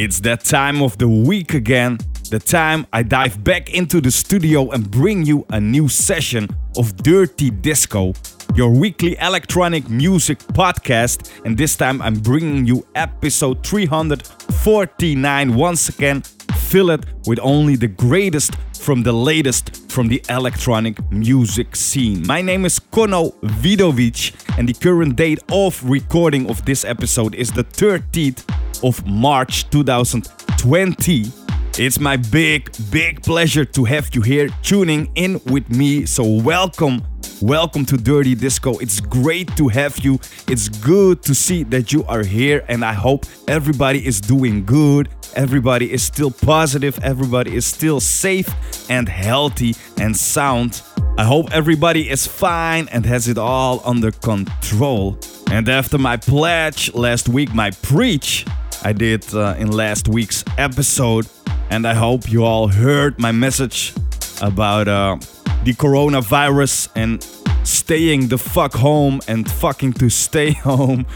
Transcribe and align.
It's 0.00 0.20
that 0.20 0.44
time 0.44 0.80
of 0.80 0.96
the 0.98 1.08
week 1.08 1.54
again. 1.54 1.98
The 2.30 2.38
time 2.38 2.86
I 2.92 3.02
dive 3.02 3.42
back 3.42 3.74
into 3.74 4.00
the 4.00 4.12
studio 4.12 4.70
and 4.70 4.88
bring 4.88 5.26
you 5.26 5.44
a 5.50 5.60
new 5.60 5.88
session 5.88 6.48
of 6.76 6.94
Dirty 6.98 7.50
Disco, 7.50 8.12
your 8.54 8.70
weekly 8.70 9.16
electronic 9.20 9.90
music 9.90 10.38
podcast. 10.38 11.44
And 11.44 11.58
this 11.58 11.74
time 11.74 12.00
I'm 12.00 12.14
bringing 12.14 12.64
you 12.64 12.86
episode 12.94 13.66
349 13.66 15.56
once 15.56 15.88
again. 15.88 16.22
Fill 16.68 16.90
it 16.90 17.06
with 17.26 17.38
only 17.40 17.76
the 17.76 17.88
greatest 17.88 18.54
from 18.78 19.02
the 19.02 19.10
latest 19.10 19.90
from 19.90 20.06
the 20.06 20.22
electronic 20.28 21.00
music 21.10 21.74
scene. 21.74 22.26
My 22.26 22.42
name 22.42 22.66
is 22.66 22.78
Kono 22.78 23.32
Vidovic, 23.40 24.34
and 24.58 24.68
the 24.68 24.74
current 24.74 25.16
date 25.16 25.38
of 25.50 25.82
recording 25.88 26.50
of 26.50 26.62
this 26.66 26.84
episode 26.84 27.34
is 27.34 27.50
the 27.50 27.64
13th 27.64 28.44
of 28.84 29.06
March 29.06 29.70
2020. 29.70 31.32
It's 31.78 31.98
my 31.98 32.18
big, 32.18 32.70
big 32.90 33.22
pleasure 33.22 33.64
to 33.64 33.84
have 33.84 34.14
you 34.14 34.20
here 34.20 34.50
tuning 34.62 35.10
in 35.14 35.40
with 35.46 35.70
me. 35.70 36.04
So, 36.04 36.22
welcome, 36.22 37.02
welcome 37.40 37.84
to 37.86 37.96
Dirty 37.96 38.34
Disco. 38.34 38.78
It's 38.78 39.00
great 39.00 39.54
to 39.56 39.68
have 39.68 39.98
you. 40.00 40.18
It's 40.48 40.68
good 40.68 41.22
to 41.22 41.34
see 41.34 41.62
that 41.64 41.92
you 41.92 42.04
are 42.04 42.24
here, 42.24 42.64
and 42.68 42.84
I 42.84 42.92
hope 42.92 43.26
everybody 43.46 44.06
is 44.06 44.20
doing 44.20 44.64
good. 44.64 45.08
Everybody 45.34 45.92
is 45.92 46.02
still 46.02 46.30
positive, 46.30 46.98
everybody 47.02 47.54
is 47.54 47.66
still 47.66 48.00
safe 48.00 48.48
and 48.90 49.08
healthy 49.08 49.74
and 49.98 50.16
sound. 50.16 50.82
I 51.18 51.24
hope 51.24 51.50
everybody 51.52 52.08
is 52.08 52.26
fine 52.26 52.88
and 52.92 53.04
has 53.06 53.28
it 53.28 53.38
all 53.38 53.82
under 53.84 54.10
control. 54.10 55.18
And 55.50 55.68
after 55.68 55.98
my 55.98 56.16
pledge 56.16 56.92
last 56.94 57.28
week, 57.28 57.54
my 57.54 57.70
preach, 57.70 58.46
I 58.82 58.92
did 58.92 59.32
uh, 59.34 59.54
in 59.58 59.70
last 59.72 60.08
week's 60.08 60.44
episode. 60.56 61.26
And 61.70 61.86
I 61.86 61.94
hope 61.94 62.30
you 62.30 62.44
all 62.44 62.68
heard 62.68 63.18
my 63.18 63.32
message 63.32 63.92
about 64.40 64.88
uh, 64.88 65.18
the 65.64 65.72
coronavirus 65.74 66.88
and 66.94 67.22
staying 67.66 68.28
the 68.28 68.38
fuck 68.38 68.72
home 68.74 69.20
and 69.28 69.50
fucking 69.50 69.92
to 69.94 70.08
stay 70.08 70.52
home 70.64 71.06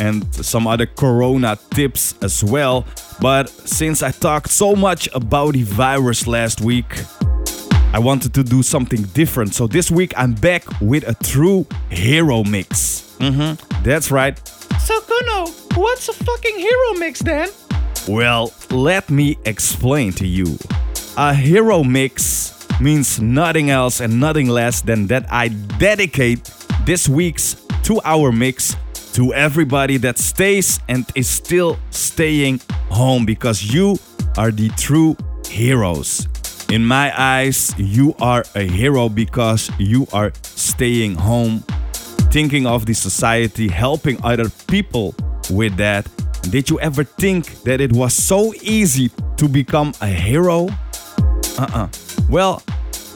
and 0.00 0.34
some 0.34 0.66
other 0.66 0.86
corona 0.86 1.58
tips 1.70 2.14
as 2.22 2.42
well. 2.42 2.84
But 3.20 3.48
since 3.48 4.02
I 4.02 4.10
talked 4.10 4.50
so 4.50 4.74
much 4.74 5.08
about 5.14 5.54
the 5.54 5.62
virus 5.62 6.26
last 6.26 6.60
week, 6.60 7.04
I 7.92 8.00
wanted 8.00 8.34
to 8.34 8.42
do 8.42 8.62
something 8.62 9.02
different. 9.14 9.54
So 9.54 9.68
this 9.68 9.90
week 9.90 10.12
I'm 10.16 10.34
back 10.34 10.64
with 10.80 11.06
a 11.06 11.14
true 11.14 11.64
hero 11.90 12.42
mix. 12.42 13.16
Mm-hmm, 13.20 13.82
that's 13.84 14.10
right. 14.10 14.36
So 14.80 15.00
Kuno, 15.00 15.46
what's 15.76 16.08
a 16.08 16.12
fucking 16.12 16.58
hero 16.58 16.94
mix 16.98 17.20
then? 17.20 17.50
Well, 18.08 18.52
let 18.70 19.10
me 19.10 19.38
explain 19.44 20.12
to 20.14 20.26
you. 20.26 20.58
A 21.16 21.32
hero 21.32 21.84
mix 21.84 22.63
means 22.80 23.20
nothing 23.20 23.70
else 23.70 24.00
and 24.00 24.18
nothing 24.20 24.48
less 24.48 24.80
than 24.80 25.06
that 25.08 25.26
I 25.30 25.48
dedicate 25.48 26.50
this 26.84 27.08
week's 27.08 27.56
two 27.82 28.00
hour 28.04 28.32
mix 28.32 28.76
to 29.14 29.32
everybody 29.32 29.96
that 29.98 30.18
stays 30.18 30.80
and 30.88 31.06
is 31.14 31.28
still 31.28 31.78
staying 31.90 32.60
home 32.90 33.24
because 33.24 33.62
you 33.62 33.96
are 34.36 34.50
the 34.50 34.68
true 34.70 35.16
heroes. 35.46 36.26
In 36.70 36.84
my 36.84 37.12
eyes, 37.16 37.74
you 37.78 38.14
are 38.20 38.44
a 38.54 38.62
hero 38.62 39.08
because 39.08 39.70
you 39.78 40.06
are 40.12 40.32
staying 40.42 41.14
home, 41.14 41.62
thinking 42.32 42.66
of 42.66 42.86
the 42.86 42.94
society, 42.94 43.68
helping 43.68 44.18
other 44.24 44.48
people 44.66 45.14
with 45.50 45.76
that. 45.76 46.08
Did 46.50 46.68
you 46.68 46.80
ever 46.80 47.04
think 47.04 47.62
that 47.62 47.80
it 47.80 47.92
was 47.92 48.14
so 48.14 48.52
easy 48.62 49.10
to 49.36 49.48
become 49.48 49.92
a 50.00 50.08
hero? 50.08 50.68
Uh-uh. 51.58 51.88
Well, 52.28 52.62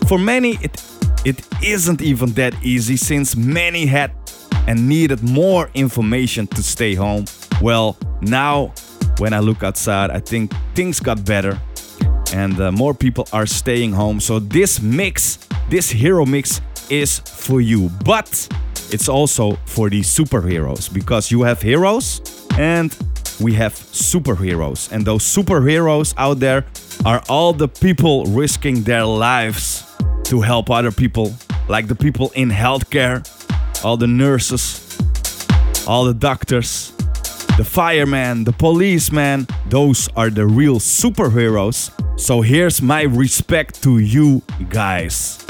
for 0.08 0.19
many 0.19 0.58
it 0.62 0.82
it 1.24 1.46
isn't 1.62 2.00
even 2.00 2.32
that 2.32 2.54
easy 2.62 2.96
since 2.96 3.36
many 3.36 3.86
had 3.86 4.12
and 4.66 4.88
needed 4.88 5.22
more 5.22 5.70
information 5.74 6.46
to 6.46 6.62
stay 6.62 6.94
home. 6.94 7.24
Well, 7.60 7.96
now 8.20 8.72
when 9.19 9.32
I 9.32 9.41
look 9.41 9.62
outside, 9.62 10.10
I 10.10 10.20
think 10.20 10.52
things 10.74 11.00
got 11.00 11.24
better 11.24 11.58
and 12.32 12.60
uh, 12.60 12.70
more 12.72 12.94
people 12.94 13.26
are 13.32 13.46
staying 13.46 13.92
home. 13.92 14.20
So 14.20 14.38
this 14.38 14.80
mix, 14.80 15.38
this 15.70 15.90
hero 15.90 16.25
mix 16.26 16.60
is 16.90 17.19
for 17.19 17.60
you. 17.60 17.90
But 18.04 18.48
it's 18.90 19.08
also 19.08 19.58
for 19.66 19.90
the 19.90 20.00
superheroes 20.00 20.92
because 20.92 21.30
you 21.30 21.42
have 21.42 21.60
heroes 21.62 22.46
and 22.58 22.96
we 23.41 23.54
have 23.54 23.75
superheroes. 23.75 24.91
And 24.93 25.04
those 25.04 25.25
superheroes 25.25 26.15
out 26.16 26.41
there 26.41 26.65
are 27.04 27.22
all 27.28 27.53
the 27.53 27.69
people 27.69 28.25
risking 28.26 28.82
their 28.82 29.04
lives 29.04 29.84
to 30.25 30.41
help 30.41 30.71
other 30.71 30.93
people, 30.93 31.34
like 31.69 31.88
the 31.88 31.94
people 31.94 32.31
in 32.34 32.50
healthcare, 32.50 33.25
all 33.84 33.97
the 33.97 34.06
nurses, 34.06 34.99
all 35.87 36.04
the 36.04 36.15
doctors, 36.15 36.93
the 37.56 37.65
firemen, 37.65 38.44
the 38.44 38.53
policemen. 38.53 39.47
Those 39.69 40.09
are 40.16 40.31
the 40.31 40.47
real 40.47 40.76
superheroes. 40.76 41.91
So 42.19 42.41
here's 42.41 42.82
my 42.82 43.03
respect 43.03 43.82
to 43.84 43.99
you 43.99 44.43
guys. 44.69 45.44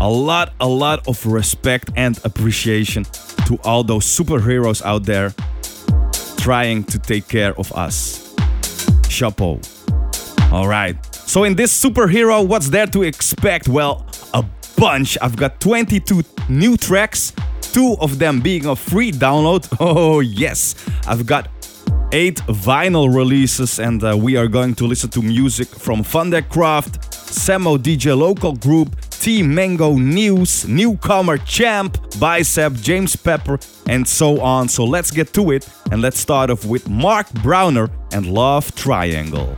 A 0.00 0.08
lot, 0.08 0.52
a 0.60 0.68
lot 0.68 1.06
of 1.08 1.26
respect 1.26 1.90
and 1.96 2.18
appreciation 2.24 3.04
to 3.46 3.58
all 3.64 3.82
those 3.82 4.04
superheroes 4.04 4.82
out 4.82 5.04
there 5.04 5.34
trying 6.38 6.84
to 6.84 6.98
take 6.98 7.28
care 7.28 7.52
of 7.58 7.72
us. 7.72 8.34
Chapeau. 9.08 9.60
All 10.52 10.66
right. 10.68 10.96
So 11.14 11.44
in 11.44 11.54
this 11.54 11.72
superhero, 11.84 12.46
what's 12.46 12.70
there 12.70 12.86
to 12.86 13.02
expect? 13.02 13.68
Well, 13.68 14.06
a 14.32 14.44
bunch. 14.76 15.18
I've 15.20 15.36
got 15.36 15.60
22 15.60 16.22
new 16.48 16.76
tracks, 16.76 17.32
two 17.60 17.96
of 18.00 18.18
them 18.18 18.40
being 18.40 18.66
a 18.66 18.74
free 18.76 19.12
download. 19.12 19.68
Oh, 19.80 20.20
yes. 20.20 20.74
I've 21.06 21.26
got 21.26 21.48
eight 22.12 22.36
vinyl 22.46 23.14
releases, 23.14 23.78
and 23.78 24.02
uh, 24.02 24.16
we 24.16 24.36
are 24.36 24.48
going 24.48 24.74
to 24.76 24.86
listen 24.86 25.10
to 25.10 25.22
music 25.22 25.68
from 25.68 26.02
Vanderkraft, 26.02 26.98
Samo 27.10 27.76
DJ 27.76 28.16
Local 28.16 28.54
Group, 28.54 28.96
T 29.20 29.42
Mango 29.42 29.94
Newzs, 29.94 30.66
Newcomer 30.68 31.38
Champ, 31.38 31.98
Bicep, 32.18 32.74
James 32.74 33.16
Pepper, 33.16 33.58
and 33.86 34.06
so 34.06 34.40
on. 34.40 34.68
So 34.68 34.84
let's 34.84 35.10
get 35.10 35.32
to 35.34 35.50
it, 35.50 35.68
and 35.90 36.00
let's 36.00 36.18
start 36.18 36.50
off 36.50 36.64
with 36.64 36.88
Marc 36.88 37.28
Brauner 37.42 37.90
and 38.12 38.26
Love 38.26 38.74
Triangle. 38.74 39.56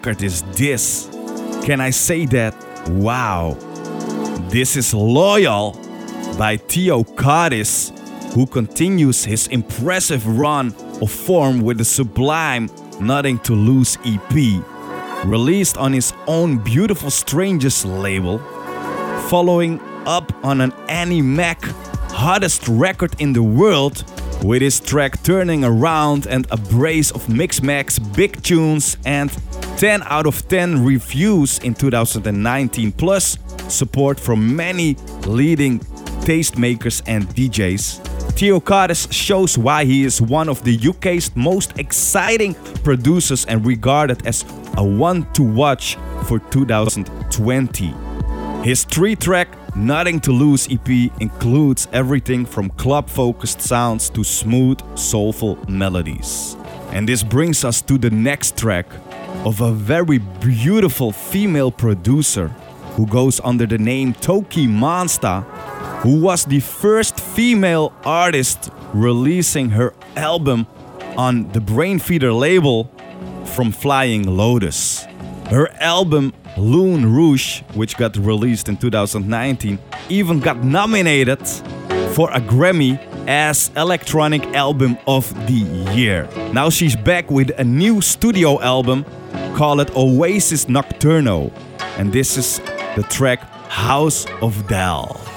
Record 0.00 0.22
is 0.22 0.40
this! 0.56 1.10
Can 1.62 1.78
I 1.78 1.90
say 1.90 2.24
that? 2.24 2.54
Wow. 2.88 3.52
This 4.48 4.74
is 4.74 4.94
Loyal 4.94 5.72
by 6.38 6.56
Theo 6.56 7.02
Kottis, 7.02 7.92
who 8.32 8.46
continues 8.46 9.26
his 9.26 9.46
impressive 9.48 10.26
run 10.26 10.74
of 11.02 11.10
form 11.10 11.60
with 11.60 11.76
the 11.76 11.84
sublime 11.84 12.70
Nothing 12.98 13.40
to 13.40 13.52
Lose 13.52 13.98
EP, 14.06 14.64
released 15.26 15.76
on 15.76 15.92
his 15.92 16.14
own 16.26 16.56
Beautiful 16.56 17.10
Strangers 17.10 17.84
label, 17.84 18.38
following 19.28 19.82
up 20.06 20.32
on 20.42 20.62
an 20.62 20.72
Annie 20.88 21.20
Mac 21.20 21.62
hottest 22.10 22.66
record 22.68 23.14
in 23.20 23.34
the 23.34 23.42
world 23.42 24.02
with 24.42 24.62
his 24.62 24.80
track 24.80 25.22
Turning 25.22 25.62
Around 25.62 26.26
and 26.26 26.46
a 26.50 26.56
brace 26.56 27.10
of 27.10 27.26
Mixmag's 27.26 27.98
big 27.98 28.42
tunes 28.42 28.96
and 29.04 29.30
10 29.78 30.02
out 30.04 30.26
of 30.26 30.46
10 30.48 30.84
reviews 30.84 31.58
in 31.60 31.74
2019, 31.74 32.92
plus 32.92 33.38
support 33.68 34.18
from 34.18 34.54
many 34.54 34.96
leading 35.26 35.80
tastemakers 36.24 37.02
and 37.06 37.26
DJs. 37.28 38.06
Theo 38.32 38.60
Kottis 38.60 39.12
shows 39.12 39.58
why 39.58 39.84
he 39.84 40.04
is 40.04 40.22
one 40.22 40.48
of 40.48 40.62
the 40.64 40.78
UK's 40.88 41.34
most 41.34 41.78
exciting 41.78 42.54
producers 42.84 43.44
and 43.46 43.66
regarded 43.66 44.26
as 44.26 44.44
a 44.76 44.84
one 44.84 45.30
to 45.32 45.42
watch 45.42 45.96
for 46.24 46.38
2020. 46.38 47.94
His 48.62 48.84
three 48.84 49.16
track 49.16 49.48
Nothing 49.76 50.18
to 50.20 50.32
Lose 50.32 50.68
EP 50.68 50.88
includes 51.20 51.86
everything 51.92 52.44
from 52.44 52.70
club 52.70 53.08
focused 53.08 53.60
sounds 53.60 54.10
to 54.10 54.24
smooth, 54.24 54.80
soulful 54.98 55.58
melodies. 55.68 56.56
And 56.92 57.08
this 57.08 57.22
brings 57.22 57.64
us 57.64 57.80
to 57.82 57.96
the 57.96 58.10
next 58.10 58.56
track 58.58 58.86
of 59.44 59.60
a 59.60 59.72
very 59.72 60.18
beautiful 60.18 61.12
female 61.12 61.70
producer 61.70 62.48
who 62.96 63.06
goes 63.06 63.40
under 63.40 63.66
the 63.66 63.78
name 63.78 64.12
TOKiMONSTA, 64.14 65.42
who 66.02 66.20
was 66.20 66.44
the 66.44 66.60
first 66.60 67.18
female 67.18 67.92
artist 68.04 68.70
releasing 68.92 69.70
her 69.70 69.94
album 70.16 70.66
on 71.16 71.48
the 71.52 71.60
Brainfeeder 71.60 72.36
label 72.36 72.90
from 73.44 73.72
Flying 73.72 74.24
Lotus. 74.24 75.06
Her 75.48 75.68
album 75.80 76.32
Lune 76.56 77.06
Rouge, 77.12 77.62
which 77.74 77.96
got 77.96 78.16
released 78.16 78.68
in 78.68 78.76
2019, 78.76 79.78
even 80.08 80.40
got 80.40 80.62
nominated 80.62 81.46
for 82.14 82.30
a 82.32 82.40
Grammy 82.40 82.98
as 83.28 83.70
Electronic 83.76 84.44
Album 84.54 84.98
of 85.06 85.32
the 85.46 85.92
Year. 85.94 86.28
Now 86.52 86.70
she's 86.70 86.96
back 86.96 87.30
with 87.30 87.50
a 87.58 87.64
new 87.64 88.00
studio 88.00 88.60
album 88.60 89.04
called 89.54 89.90
Oasis 89.96 90.66
Nocturno, 90.66 91.52
and 91.98 92.12
this 92.12 92.36
is 92.36 92.58
the 92.96 93.04
track 93.08 93.40
House 93.68 94.26
of 94.42 94.66
Dal. 94.68 95.29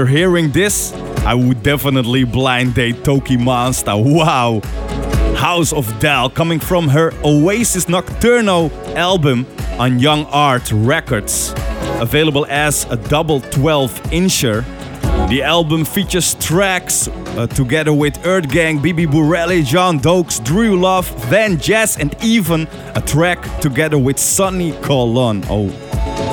After 0.00 0.12
hearing 0.12 0.50
this, 0.52 0.94
I 1.26 1.34
would 1.34 1.62
definitely 1.62 2.24
blind 2.24 2.74
date 2.74 3.02
TOKiMONSTA. 3.02 4.02
Wow! 4.02 4.62
House 5.36 5.74
of 5.74 5.86
Dal 6.00 6.30
coming 6.30 6.58
from 6.58 6.88
her 6.88 7.12
Oasis 7.22 7.84
Nocturno 7.84 8.70
album 8.96 9.46
on 9.78 9.98
Young 9.98 10.24
Art 10.32 10.72
Records. 10.72 11.52
Available 12.00 12.46
as 12.48 12.86
a 12.88 12.96
double 12.96 13.42
12 13.42 13.92
incher. 14.04 14.64
The 15.28 15.42
album 15.42 15.84
features 15.84 16.32
tracks 16.36 17.08
uh, 17.08 17.46
together 17.48 17.92
with 17.92 18.24
Earth 18.24 18.48
Gang, 18.48 18.80
Bibi 18.80 19.04
Bourelly, 19.04 19.62
Jean 19.62 19.98
Deaux, 19.98 20.24
Drew 20.44 20.80
Love, 20.80 21.10
VanJess, 21.28 22.00
and 22.00 22.16
even 22.24 22.66
a 22.94 23.02
track 23.02 23.60
together 23.60 23.98
with 23.98 24.18
Sonny 24.18 24.72
Colon. 24.80 25.44
Oh, 25.50 25.66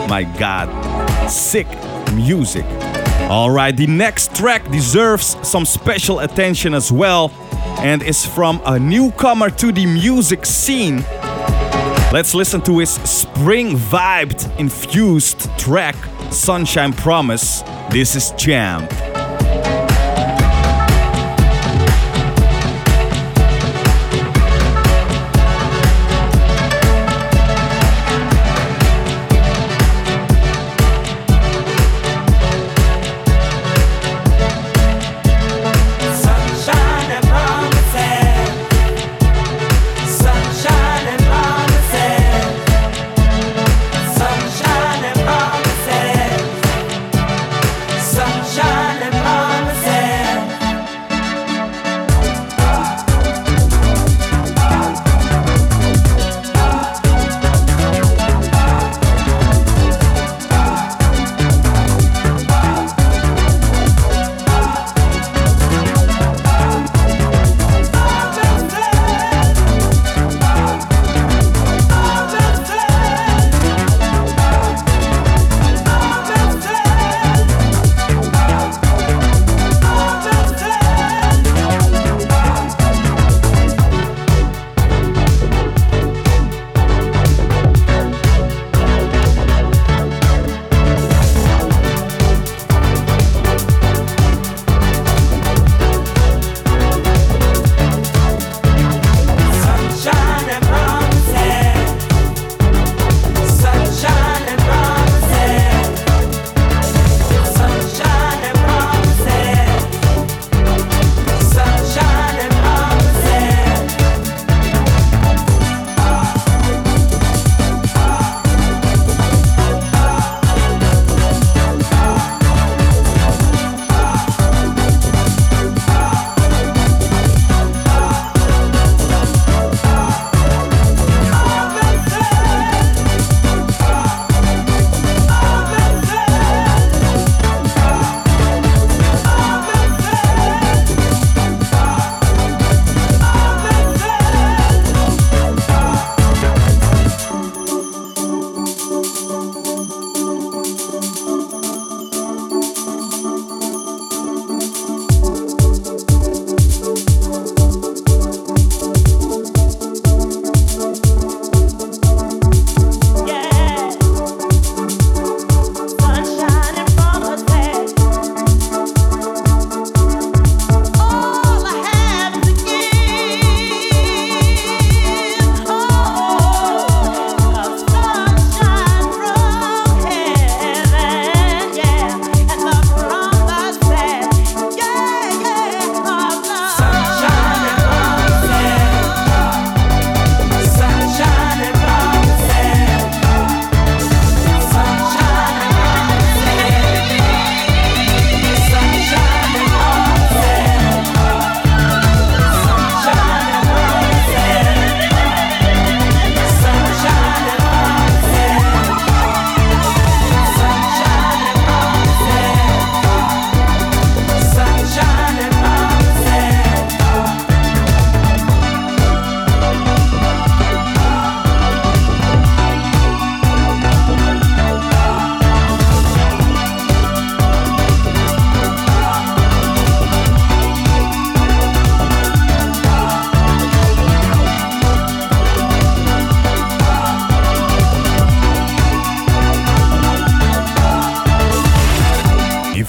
My 0.07 0.23
god, 0.39 0.69
sick 1.29 1.67
music. 2.13 2.63
Alright, 3.29 3.75
the 3.75 3.87
next 3.87 4.33
track 4.35 4.71
deserves 4.71 5.35
some 5.45 5.65
special 5.65 6.19
attention 6.19 6.73
as 6.73 6.93
well 6.93 7.29
and 7.79 8.01
is 8.01 8.25
from 8.25 8.61
a 8.65 8.79
newcomer 8.79 9.49
to 9.49 9.73
the 9.73 9.85
music 9.85 10.45
scene. 10.45 11.03
Let's 12.13 12.33
listen 12.33 12.61
to 12.61 12.79
his 12.79 12.91
spring 12.91 13.75
vibed 13.75 14.57
infused 14.57 15.49
track, 15.59 15.97
Sunshine 16.31 16.93
Promise. 16.93 17.63
This 17.91 18.15
is 18.15 18.31
Champ. 18.37 18.89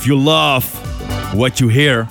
You 0.09 0.19
love 0.19 0.65
what 1.35 1.61
you 1.61 1.69
hear, 1.69 2.09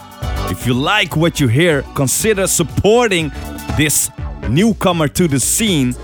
if 0.51 0.67
you 0.67 0.73
like 0.75 1.17
what 1.17 1.39
you 1.39 1.47
hear, 1.47 1.81
consider 1.95 2.45
supporting 2.45 3.31
this 3.75 4.11
newcomer 4.49 5.07
to 5.07 5.27
the 5.27 5.39
scene, 5.39 5.95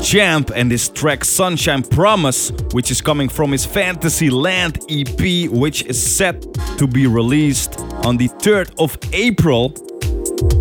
Champ, 0.00 0.52
and 0.54 0.70
this 0.70 0.88
track 0.88 1.24
Sunshine 1.24 1.82
Promise, 1.82 2.52
which 2.72 2.92
is 2.92 3.00
coming 3.00 3.28
from 3.28 3.50
his 3.50 3.66
Fantasy 3.66 4.30
Land 4.30 4.78
EP, 4.88 5.50
which 5.50 5.84
is 5.86 6.00
set 6.00 6.40
to 6.78 6.86
be 6.86 7.08
released 7.08 7.80
on 8.06 8.16
the 8.16 8.28
3rd 8.28 8.72
of 8.78 8.96
April. 9.12 9.74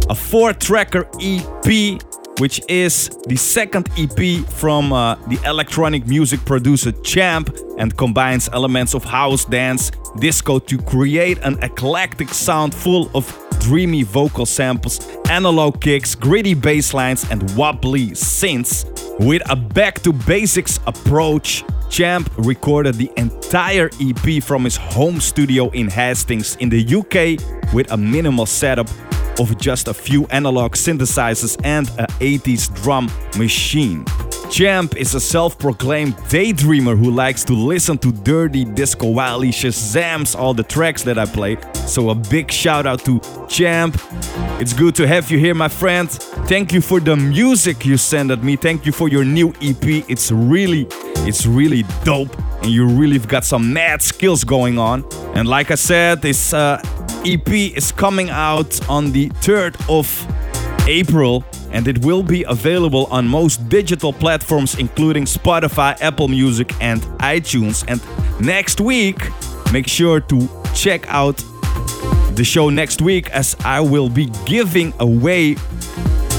A 0.10 0.16
four 0.16 0.52
tracker 0.52 1.08
EP 1.22 2.02
which 2.42 2.60
is 2.68 3.10
the 3.28 3.36
second 3.36 3.88
EP 4.00 4.44
from 4.48 4.92
uh, 4.92 5.14
the 5.28 5.40
electronic 5.46 6.08
music 6.08 6.44
producer 6.44 6.92
Champ 7.04 7.56
and 7.78 7.96
combines 7.96 8.50
elements 8.52 8.96
of 8.96 9.04
house 9.04 9.46
dance, 9.46 9.92
disco 10.18 10.60
to 10.60 10.78
create 10.78 11.38
an 11.40 11.58
eclectic 11.64 12.30
sound 12.30 12.74
full 12.74 13.10
of 13.16 13.26
dreamy 13.60 14.04
vocal 14.04 14.46
samples, 14.46 15.00
analog 15.30 15.80
kicks, 15.82 16.16
gritty 16.16 16.54
bass 16.54 16.94
lines, 16.94 17.30
and 17.30 17.56
wobbly 17.56 18.10
synths. 18.10 18.86
With 19.20 19.42
a 19.50 19.56
back 19.56 20.02
to 20.02 20.12
basics 20.12 20.80
approach, 20.88 21.64
Champ 21.90 22.32
recorded 22.38 22.96
the 22.96 23.12
entire 23.18 23.90
EP 24.00 24.42
from 24.42 24.64
his 24.64 24.78
home 24.78 25.20
studio 25.20 25.70
in 25.72 25.90
Hastings 25.90 26.56
in 26.58 26.70
the 26.70 26.82
UK 26.82 27.74
with 27.74 27.92
a 27.92 27.98
minimal 27.98 28.46
setup 28.46 28.88
of 29.40 29.58
just 29.58 29.88
a 29.88 29.94
few 29.94 30.26
analog 30.28 30.74
synthesizers 30.74 31.60
and 31.64 31.90
a 32.00 32.08
80s 32.20 32.74
drum 32.82 33.12
machine. 33.38 34.06
Champ 34.52 34.98
is 34.98 35.16
a 35.16 35.20
self 35.22 35.58
proclaimed 35.58 36.14
daydreamer 36.28 36.98
who 36.98 37.10
likes 37.10 37.46
to 37.46 37.54
listen 37.54 37.98
to 38.00 38.12
dirty 38.12 38.66
disco 38.66 39.08
while 39.08 39.40
he 39.40 39.50
shazams 39.50 40.38
all 40.38 40.54
the 40.54 40.64
tracks 40.64 41.04
that 41.04 41.18
I 41.18 41.26
play. 41.26 41.58
So, 41.88 42.10
a 42.10 42.16
big 42.16 42.52
shout 42.52 42.86
out 42.86 43.00
to 43.06 43.22
Champ. 43.48 43.98
It's 44.60 44.74
good 44.74 44.94
to 44.96 45.08
have 45.08 45.32
you 45.32 45.40
here, 45.40 45.56
my 45.56 45.70
friend. 45.70 46.12
Thank 46.50 46.74
you 46.74 46.82
for 46.82 47.00
the 47.00 47.16
music 47.16 47.86
you 47.86 47.96
send 47.96 48.30
at 48.30 48.44
me. 48.44 48.58
Thank 48.58 48.86
you 48.86 48.92
for 48.92 49.08
your 49.08 49.24
new 49.24 49.54
EP. 49.62 49.86
It's 50.10 50.34
really, 50.34 50.86
it's 51.26 51.46
really 51.46 51.86
dope. 52.04 52.38
And 52.62 52.72
you 52.72 52.86
really 52.86 53.20
got 53.20 53.46
some 53.46 53.72
mad 53.72 54.02
skills 54.02 54.44
going 54.44 54.78
on. 54.78 55.06
And 55.34 55.48
like 55.48 55.72
I 55.72 55.76
said, 55.76 56.22
this 56.22 56.54
uh, 56.54 56.82
EP 57.26 57.48
is 57.50 57.94
coming 57.94 58.30
out 58.30 58.90
on 58.90 59.14
the 59.14 59.30
3rd 59.30 59.76
of 59.90 60.28
April 60.88 61.44
and 61.72 61.88
it 61.88 62.04
will 62.06 62.24
be 62.24 62.44
available 62.44 63.08
on 63.12 63.28
most 63.28 63.68
digital 63.70 64.12
platforms, 64.12 64.76
including 64.76 65.26
Spotify, 65.26 66.00
Apple 66.02 66.28
Music, 66.28 66.74
and 66.82 67.02
iTunes. 67.20 67.84
And 67.88 68.02
next 68.46 68.82
week, 68.82 69.18
make 69.72 69.88
sure 69.88 70.20
to 70.20 70.50
check 70.76 71.08
out 71.08 71.38
the 72.36 72.44
show 72.44 72.70
next 72.70 73.02
week 73.02 73.30
as 73.32 73.56
I 73.64 73.80
will 73.82 74.10
be 74.10 74.28
giving 74.46 74.94
away 75.00 75.56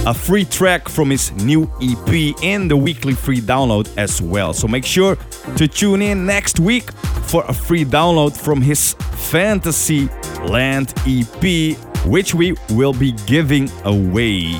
a 0.04 0.12
free 0.12 0.44
track 0.44 0.88
from 0.88 1.10
his 1.10 1.30
new 1.44 1.70
EP 1.80 2.34
in 2.42 2.66
the 2.66 2.76
weekly 2.76 3.14
free 3.14 3.40
download 3.40 3.88
as 3.96 4.20
well. 4.20 4.52
So 4.52 4.66
make 4.66 4.84
sure 4.84 5.16
to 5.56 5.68
tune 5.68 6.02
in 6.02 6.26
next 6.26 6.58
week 6.58 6.90
for 7.26 7.44
a 7.46 7.52
free 7.52 7.84
download 7.84 8.36
from 8.36 8.60
his 8.60 8.94
Fantasy 9.30 10.08
Land 10.44 10.92
EP, 11.06 11.76
which 12.06 12.34
we 12.34 12.54
will 12.70 12.92
be 12.92 13.12
giving 13.26 13.70
away. 13.84 14.52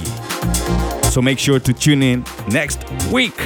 So 1.11 1.20
make 1.20 1.38
sure 1.38 1.61
to 1.61 1.72
tune 1.72 2.02
in 2.02 2.24
next 2.48 2.85
week. 3.12 3.37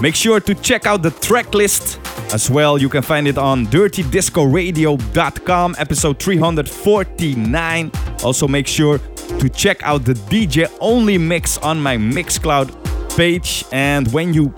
Make 0.00 0.14
sure 0.14 0.40
to 0.40 0.54
check 0.54 0.86
out 0.86 1.02
the 1.02 1.10
track 1.10 1.54
list 1.54 2.00
as 2.32 2.50
well. 2.50 2.78
You 2.78 2.88
can 2.88 3.02
find 3.02 3.26
it 3.26 3.38
on 3.38 3.66
dirtydiscoradio.com, 3.66 5.76
episode 5.78 6.18
349. 6.18 7.92
Also, 8.22 8.48
make 8.48 8.66
sure 8.66 8.98
to 9.38 9.48
check 9.48 9.82
out 9.82 10.04
the 10.04 10.14
DJ 10.14 10.70
only 10.80 11.18
mix 11.18 11.58
on 11.58 11.80
my 11.80 11.96
Mixcloud 11.96 13.16
page. 13.16 13.64
And 13.72 14.12
when 14.12 14.34
you 14.34 14.52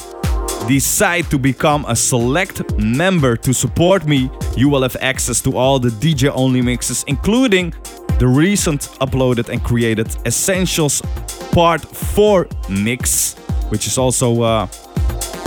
decide 0.69 1.31
to 1.31 1.39
become 1.39 1.85
a 1.89 1.97
select 1.97 2.79
member 2.79 3.37
to 3.37 3.53
support 3.53 4.07
me, 4.07 4.31
you 4.57 4.69
will 4.69 4.83
have 4.83 4.97
access 5.01 5.41
to 5.43 5.57
all 5.57 5.79
the 5.79 5.89
DJ 5.89 6.31
only 6.35 6.63
mixes, 6.63 7.05
including 7.07 7.73
the 8.21 8.29
recent 8.29 8.83
uploaded 9.01 9.49
and 9.49 9.65
created 9.65 10.15
Essentials 10.27 11.01
Part 11.53 11.81
4 11.81 12.47
mix, 12.69 13.35
which 13.71 13.87
is 13.87 13.97
also 13.97 14.43
uh, 14.43 14.69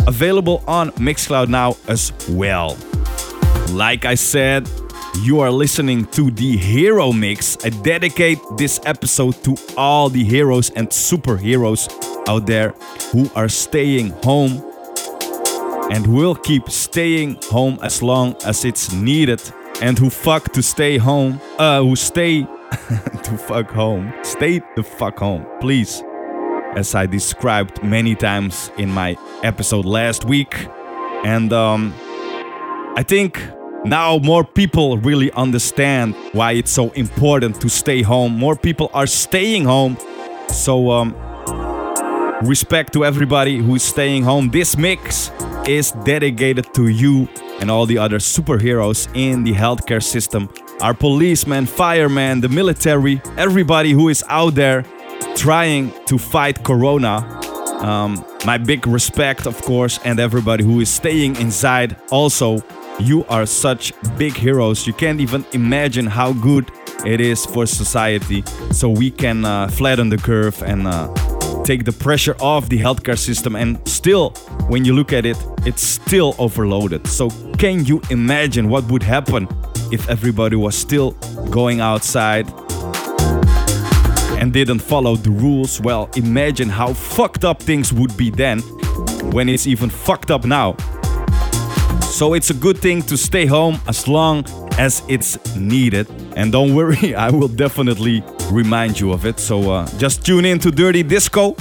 available 0.07 0.63
on 0.67 0.89
Mixcloud 0.93 1.49
now 1.49 1.77
as 1.87 2.11
well. 2.29 2.75
Like 3.69 4.05
I 4.05 4.15
said, 4.15 4.67
you 5.21 5.39
are 5.39 5.51
listening 5.51 6.05
to 6.07 6.31
the 6.31 6.57
Hero 6.57 7.11
Mix. 7.11 7.63
I 7.63 7.69
dedicate 7.69 8.39
this 8.57 8.79
episode 8.85 9.35
to 9.43 9.55
all 9.77 10.09
the 10.09 10.23
heroes 10.23 10.71
and 10.71 10.89
superheroes 10.89 11.87
out 12.27 12.47
there 12.47 12.69
who 13.11 13.29
are 13.35 13.49
staying 13.49 14.09
home 14.23 14.63
and 15.91 16.07
will 16.07 16.33
keep 16.33 16.71
staying 16.71 17.37
home 17.51 17.77
as 17.83 18.01
long 18.01 18.35
as 18.45 18.65
it's 18.65 18.91
needed 18.91 19.41
and 19.79 19.99
who 19.99 20.09
fuck 20.09 20.51
to 20.53 20.63
stay 20.63 20.97
home, 20.97 21.39
uh, 21.59 21.81
who 21.83 21.95
stay 21.95 22.47
to 23.23 23.37
fuck 23.37 23.69
home. 23.69 24.13
Stay 24.23 24.61
the 24.75 24.83
fuck 24.83 25.19
home, 25.19 25.45
please. 25.59 26.03
As 26.75 26.95
I 26.95 27.05
described 27.05 27.83
many 27.83 28.15
times 28.15 28.71
in 28.77 28.89
my 28.89 29.15
episode 29.43 29.85
last 29.85 30.25
week. 30.25 30.67
And 31.23 31.53
um, 31.53 31.93
I 32.95 33.03
think 33.03 33.39
now 33.85 34.17
more 34.17 34.43
people 34.43 34.97
really 34.97 35.31
understand 35.33 36.15
why 36.31 36.53
it's 36.53 36.71
so 36.71 36.89
important 36.91 37.61
to 37.61 37.69
stay 37.69 38.01
home. 38.01 38.37
More 38.37 38.55
people 38.55 38.89
are 38.93 39.07
staying 39.07 39.65
home. 39.65 39.97
So, 40.49 40.91
um, 40.91 41.15
respect 42.41 42.91
to 42.93 43.05
everybody 43.05 43.57
who 43.57 43.75
is 43.75 43.83
staying 43.83 44.23
home. 44.23 44.49
This 44.49 44.77
mix 44.77 45.31
is 45.67 45.91
dedicated 46.03 46.73
to 46.73 46.87
you 46.87 47.29
and 47.59 47.71
all 47.71 47.85
the 47.85 47.97
other 47.97 48.17
superheroes 48.17 49.07
in 49.15 49.43
the 49.43 49.53
healthcare 49.53 50.03
system 50.03 50.49
our 50.83 50.93
policemen, 50.93 51.65
firemen, 51.65 52.41
the 52.41 52.49
military, 52.49 53.21
everybody 53.37 53.93
who 53.93 54.09
is 54.09 54.21
out 54.27 54.53
there 54.53 54.83
trying 55.33 55.93
to 56.07 56.17
fight 56.17 56.61
Corona. 56.65 57.19
Um, 57.79 58.25
my 58.45 58.57
big 58.57 58.85
respect, 58.85 59.47
of 59.47 59.61
course, 59.61 59.97
and 60.03 60.19
everybody 60.19 60.65
who 60.65 60.81
is 60.81 60.89
staying 60.89 61.37
inside. 61.37 61.95
Also, 62.11 62.61
you 62.99 63.23
are 63.29 63.45
such 63.45 63.93
big 64.17 64.33
heroes. 64.33 64.85
You 64.85 64.91
can't 64.91 65.21
even 65.21 65.45
imagine 65.53 66.05
how 66.05 66.33
good 66.33 66.69
it 67.05 67.21
is 67.21 67.45
for 67.45 67.65
society. 67.65 68.43
So 68.71 68.89
we 68.89 69.09
can 69.09 69.45
uh, 69.45 69.69
flatten 69.69 70.09
the 70.09 70.17
curve 70.17 70.61
and 70.63 70.85
uh, 70.85 71.07
take 71.63 71.85
the 71.85 71.93
pressure 71.93 72.35
off 72.41 72.67
the 72.67 72.79
healthcare 72.79 73.17
system. 73.17 73.55
And 73.55 73.79
still, 73.87 74.31
when 74.67 74.83
you 74.83 74.93
look 74.93 75.13
at 75.13 75.25
it, 75.25 75.37
it's 75.65 75.81
still 75.81 76.35
overloaded. 76.39 77.07
So, 77.07 77.29
can 77.57 77.85
you 77.85 78.01
imagine 78.09 78.67
what 78.67 78.83
would 78.91 79.03
happen 79.03 79.47
if 79.93 80.09
everybody 80.09 80.55
was 80.55 80.75
still 80.75 81.11
going 81.51 81.79
outside 81.79 82.47
and 84.39 84.51
didn't 84.51 84.79
follow 84.79 85.15
the 85.15 85.29
rules, 85.29 85.79
well, 85.79 86.09
imagine 86.15 86.67
how 86.67 86.93
fucked 86.93 87.45
up 87.45 87.61
things 87.61 87.93
would 87.93 88.15
be 88.17 88.31
then 88.31 88.59
when 89.31 89.47
it's 89.47 89.67
even 89.67 89.89
fucked 89.91 90.31
up 90.31 90.45
now. 90.45 90.75
So 92.01 92.33
it's 92.33 92.49
a 92.49 92.55
good 92.55 92.77
thing 92.79 93.03
to 93.03 93.15
stay 93.15 93.45
home 93.45 93.79
as 93.87 94.07
long 94.07 94.45
as 94.79 95.03
it's 95.07 95.37
needed. 95.55 96.07
And 96.35 96.51
don't 96.51 96.73
worry, 96.73 97.13
I 97.27 97.29
will 97.29 97.47
definitely 97.47 98.23
remind 98.51 98.99
you 98.99 99.11
of 99.11 99.25
it. 99.25 99.39
So 99.39 99.71
uh, 99.71 99.87
just 99.99 100.25
tune 100.25 100.45
in 100.45 100.57
to 100.59 100.71
Dirty 100.71 101.03
Disco 101.03 101.55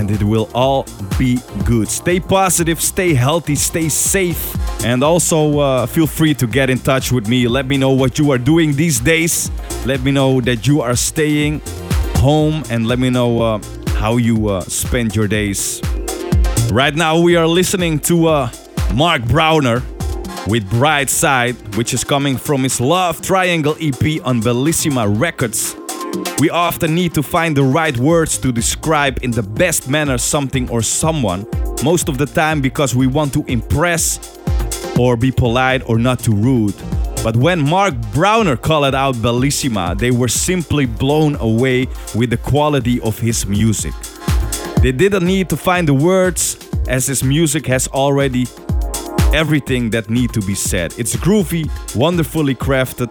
and 0.00 0.10
it 0.10 0.22
will 0.22 0.48
all 0.54 0.86
be 1.18 1.38
good. 1.66 1.86
Stay 1.86 2.18
positive, 2.18 2.80
stay 2.80 3.12
healthy, 3.12 3.54
stay 3.54 3.90
safe, 3.90 4.56
and 4.82 5.04
also 5.04 5.58
uh, 5.58 5.86
feel 5.86 6.06
free 6.06 6.32
to 6.32 6.46
get 6.46 6.70
in 6.70 6.78
touch 6.78 7.12
with 7.12 7.28
me. 7.28 7.46
Let 7.46 7.66
me 7.66 7.76
know 7.76 7.90
what 7.90 8.18
you 8.18 8.30
are 8.32 8.38
doing 8.38 8.72
these 8.72 8.98
days. 8.98 9.50
Let 9.84 10.00
me 10.00 10.10
know 10.10 10.40
that 10.40 10.66
you 10.66 10.80
are 10.80 10.96
staying 10.96 11.60
home, 12.16 12.64
and 12.70 12.86
let 12.88 12.98
me 12.98 13.10
know 13.10 13.42
uh, 13.42 13.62
how 13.98 14.16
you 14.16 14.48
uh, 14.48 14.62
spend 14.62 15.14
your 15.14 15.28
days. 15.28 15.82
Right 16.72 16.94
now, 16.94 17.20
we 17.20 17.36
are 17.36 17.46
listening 17.46 17.98
to 18.10 18.28
uh, 18.28 18.50
Marc 18.94 19.22
Brauner 19.22 19.82
with 20.48 20.68
Bright 20.70 21.10
Side, 21.10 21.56
which 21.76 21.92
is 21.92 22.04
coming 22.04 22.38
from 22.38 22.62
his 22.62 22.80
Love 22.80 23.20
Triangle 23.20 23.76
EP 23.78 24.24
on 24.24 24.40
Bellissima 24.40 25.04
Records. 25.20 25.79
We 26.40 26.48
often 26.50 26.94
need 26.94 27.14
to 27.14 27.22
find 27.22 27.56
the 27.56 27.62
right 27.62 27.96
words 27.96 28.38
to 28.38 28.50
describe 28.50 29.22
in 29.22 29.30
the 29.30 29.42
best 29.42 29.88
manner 29.90 30.18
something 30.18 30.70
or 30.70 30.82
someone, 30.82 31.46
most 31.84 32.08
of 32.08 32.16
the 32.18 32.26
time 32.26 32.60
because 32.60 32.94
we 32.94 33.06
want 33.06 33.32
to 33.34 33.44
impress 33.46 34.38
or 34.98 35.16
be 35.16 35.30
polite 35.30 35.82
or 35.88 35.98
not 35.98 36.20
too 36.20 36.34
rude. 36.34 36.74
But 37.22 37.36
when 37.36 37.60
Marc 37.60 37.94
Brauner 38.14 38.60
called 38.60 38.94
out 38.94 39.14
Bellissima, 39.16 39.98
they 39.98 40.10
were 40.10 40.28
simply 40.28 40.86
blown 40.86 41.36
away 41.36 41.86
with 42.14 42.30
the 42.30 42.38
quality 42.38 43.00
of 43.02 43.18
his 43.18 43.46
music. 43.46 43.92
They 44.82 44.92
didn't 44.92 45.26
need 45.26 45.50
to 45.50 45.56
find 45.56 45.86
the 45.86 45.94
words, 45.94 46.56
as 46.88 47.06
his 47.06 47.22
music 47.22 47.66
has 47.66 47.86
already 47.88 48.46
everything 49.34 49.90
that 49.90 50.08
need 50.08 50.32
to 50.32 50.40
be 50.40 50.54
said. 50.54 50.94
It's 50.98 51.14
groovy, 51.14 51.68
wonderfully 51.94 52.54
crafted, 52.54 53.10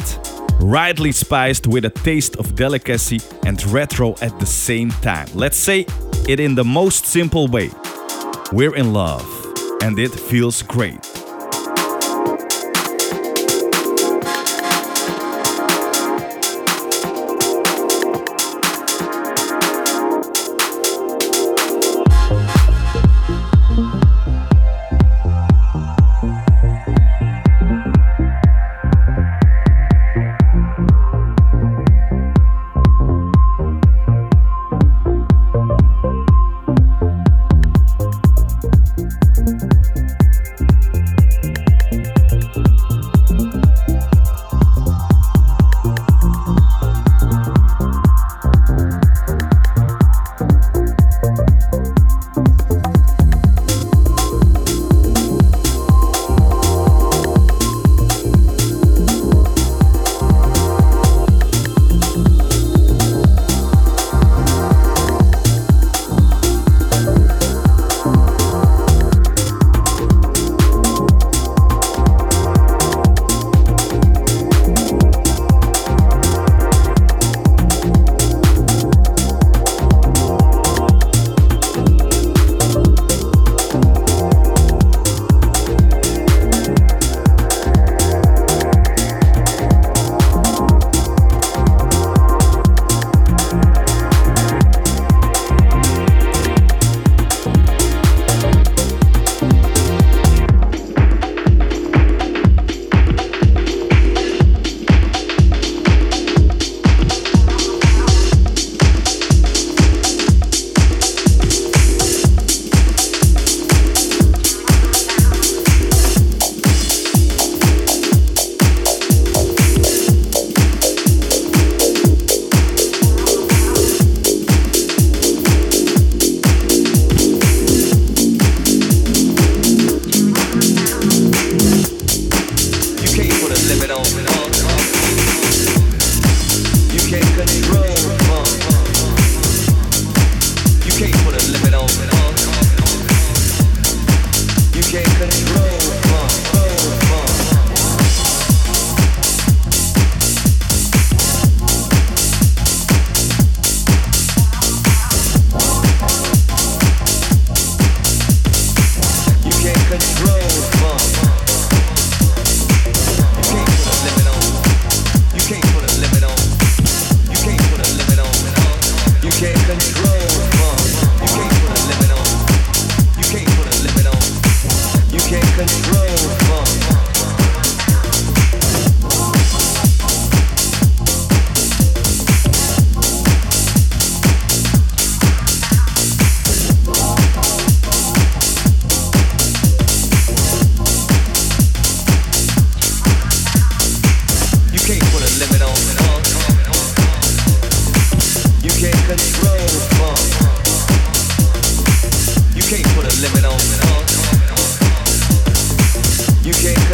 rightly 0.60 1.12
spiced 1.12 1.68
with 1.68 1.86
a 1.86 1.90
taste 1.90 2.36
of 2.36 2.56
delicacy 2.56 3.20
and 3.46 3.64
retro 3.68 4.16
at 4.22 4.38
the 4.40 4.46
same 4.46 4.92
time. 5.02 5.28
Let's 5.34 5.58
say 5.58 5.86
it 6.28 6.40
in 6.40 6.56
the 6.56 6.64
most 6.64 7.06
simple 7.06 7.48
way. 7.48 7.72
We're 8.52 8.76
in 8.76 8.94
love, 8.94 9.28
and 9.82 9.98
it 9.98 10.12
feels 10.12 10.62
great. 10.62 11.19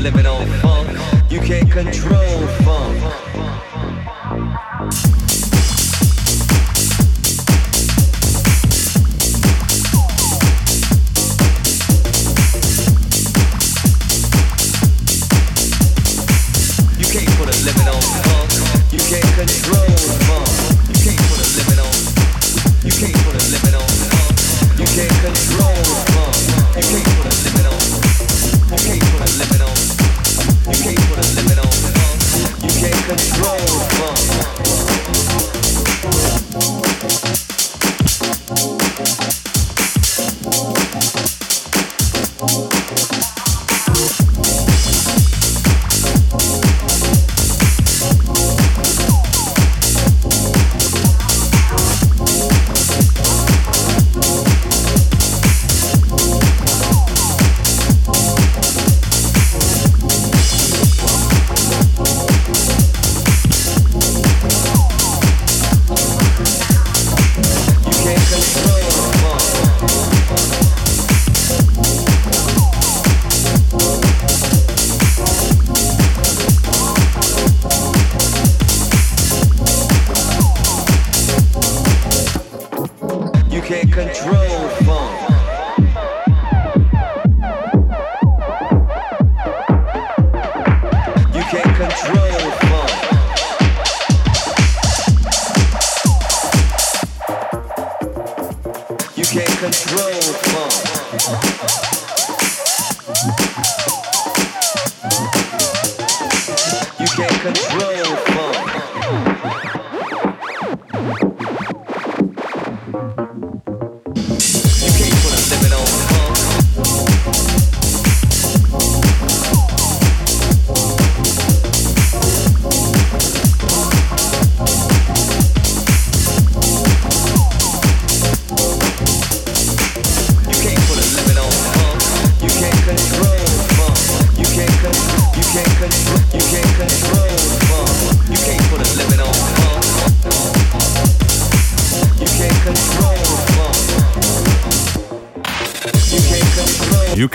Limit 0.00 0.24
on 0.24 0.46
funk. 0.62 0.98
You 1.30 1.40
can't 1.40 1.70
control 1.70 2.46
funk. 2.64 3.00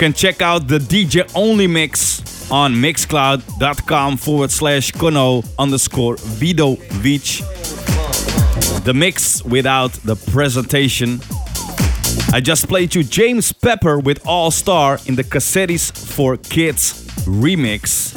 Can 0.06 0.12
check 0.12 0.40
out 0.40 0.68
the 0.68 0.78
DJ 0.78 1.28
only 1.34 1.66
mix 1.66 2.48
on 2.48 2.72
mixcloud.com 2.72 4.16
forward 4.16 4.52
slash 4.52 4.92
kono 4.92 5.44
underscore 5.58 6.16
Vido 6.20 6.76
Beach. 7.02 7.42
The 8.84 8.92
mix 8.94 9.44
without 9.44 9.94
the 10.04 10.14
presentation. 10.30 11.18
I 12.32 12.40
just 12.40 12.68
played 12.68 12.94
you 12.94 13.02
James 13.02 13.52
Pepper 13.52 13.98
with 13.98 14.24
All 14.24 14.52
Star 14.52 15.00
in 15.06 15.16
the 15.16 15.24
Cassettes 15.24 15.90
for 15.90 16.36
Kids 16.36 17.04
remix. 17.26 18.14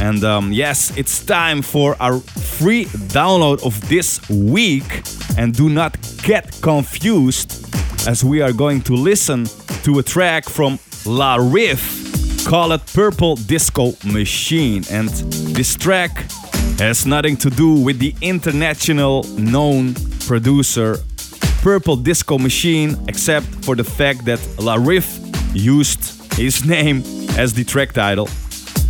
And 0.00 0.22
um, 0.22 0.52
yes, 0.52 0.96
it's 0.96 1.24
time 1.24 1.62
for 1.62 1.96
our 2.00 2.20
free 2.20 2.84
download 3.10 3.66
of 3.66 3.88
this 3.88 4.20
week. 4.28 5.02
And 5.36 5.52
do 5.52 5.68
not 5.68 5.98
get 6.22 6.56
confused 6.62 7.66
as 8.06 8.22
we 8.22 8.40
are 8.40 8.52
going 8.52 8.82
to 8.82 8.94
listen 8.94 9.46
to 9.82 9.98
a 9.98 10.02
track 10.04 10.44
from 10.44 10.78
La 11.06 11.36
Riff 11.36 12.46
called 12.46 12.80
Purple 12.92 13.36
Disco 13.36 13.94
Machine. 14.04 14.82
And 14.90 15.08
this 15.54 15.76
track 15.76 16.10
has 16.78 17.06
nothing 17.06 17.36
to 17.38 17.50
do 17.50 17.74
with 17.74 17.98
the 17.98 18.14
international 18.20 19.24
known 19.38 19.94
producer 20.26 20.98
Purple 21.62 21.96
Disco 21.96 22.38
Machine, 22.38 22.96
except 23.08 23.46
for 23.64 23.74
the 23.74 23.84
fact 23.84 24.24
that 24.24 24.40
La 24.58 24.74
Riff 24.74 25.18
used 25.54 26.34
his 26.34 26.64
name 26.64 27.02
as 27.36 27.54
the 27.54 27.64
track 27.64 27.92
title. 27.92 28.28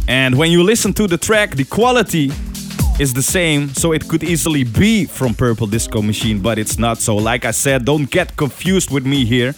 And 0.08 0.36
when 0.36 0.50
you 0.50 0.62
listen 0.62 0.92
to 0.94 1.06
the 1.06 1.18
track, 1.18 1.52
the 1.52 1.64
quality 1.64 2.30
is 3.00 3.12
the 3.12 3.22
same, 3.22 3.70
so 3.70 3.92
it 3.92 4.08
could 4.08 4.22
easily 4.22 4.64
be 4.64 5.04
from 5.04 5.34
Purple 5.34 5.66
Disco 5.66 6.00
Machine, 6.02 6.40
but 6.40 6.58
it's 6.58 6.78
not. 6.78 6.98
So, 6.98 7.16
like 7.16 7.44
I 7.44 7.50
said, 7.50 7.84
don't 7.84 8.08
get 8.10 8.36
confused 8.36 8.90
with 8.90 9.04
me 9.04 9.24
here. 9.24 9.54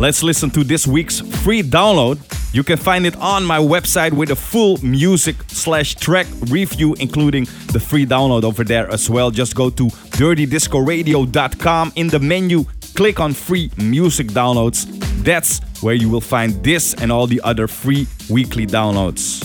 Let's 0.00 0.22
listen 0.22 0.48
to 0.52 0.64
this 0.64 0.86
week's 0.86 1.20
free 1.20 1.62
download. 1.62 2.18
You 2.54 2.64
can 2.64 2.78
find 2.78 3.04
it 3.04 3.14
on 3.16 3.44
my 3.44 3.58
website 3.58 4.14
with 4.14 4.30
a 4.30 4.34
full 4.34 4.78
music 4.78 5.36
slash 5.48 5.94
track 5.94 6.26
review, 6.48 6.94
including 6.94 7.44
the 7.74 7.80
free 7.80 8.06
download 8.06 8.42
over 8.42 8.64
there 8.64 8.90
as 8.90 9.10
well. 9.10 9.30
Just 9.30 9.54
go 9.54 9.68
to 9.68 9.88
dirtydiscoradio.com. 10.16 11.92
In 11.96 12.08
the 12.08 12.18
menu, 12.18 12.64
click 12.94 13.20
on 13.20 13.34
free 13.34 13.70
music 13.76 14.28
downloads. 14.28 14.86
That's 15.22 15.60
where 15.82 15.94
you 15.94 16.08
will 16.08 16.22
find 16.22 16.64
this 16.64 16.94
and 16.94 17.12
all 17.12 17.26
the 17.26 17.42
other 17.42 17.68
free 17.68 18.06
weekly 18.30 18.66
downloads. 18.66 19.44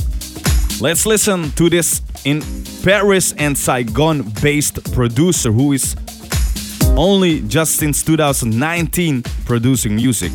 Let's 0.80 1.06
listen 1.06 1.51
to 1.51 1.70
this 1.70 2.01
in 2.24 2.41
Paris 2.82 3.34
and 3.34 3.58
Saigon 3.58 4.22
based 4.41 4.93
producer 4.93 5.51
who 5.51 5.74
is 5.74 5.97
only 6.97 7.41
just 7.41 7.77
since 7.77 8.03
2019 8.03 9.23
producing 9.45 9.95
music. 9.95 10.31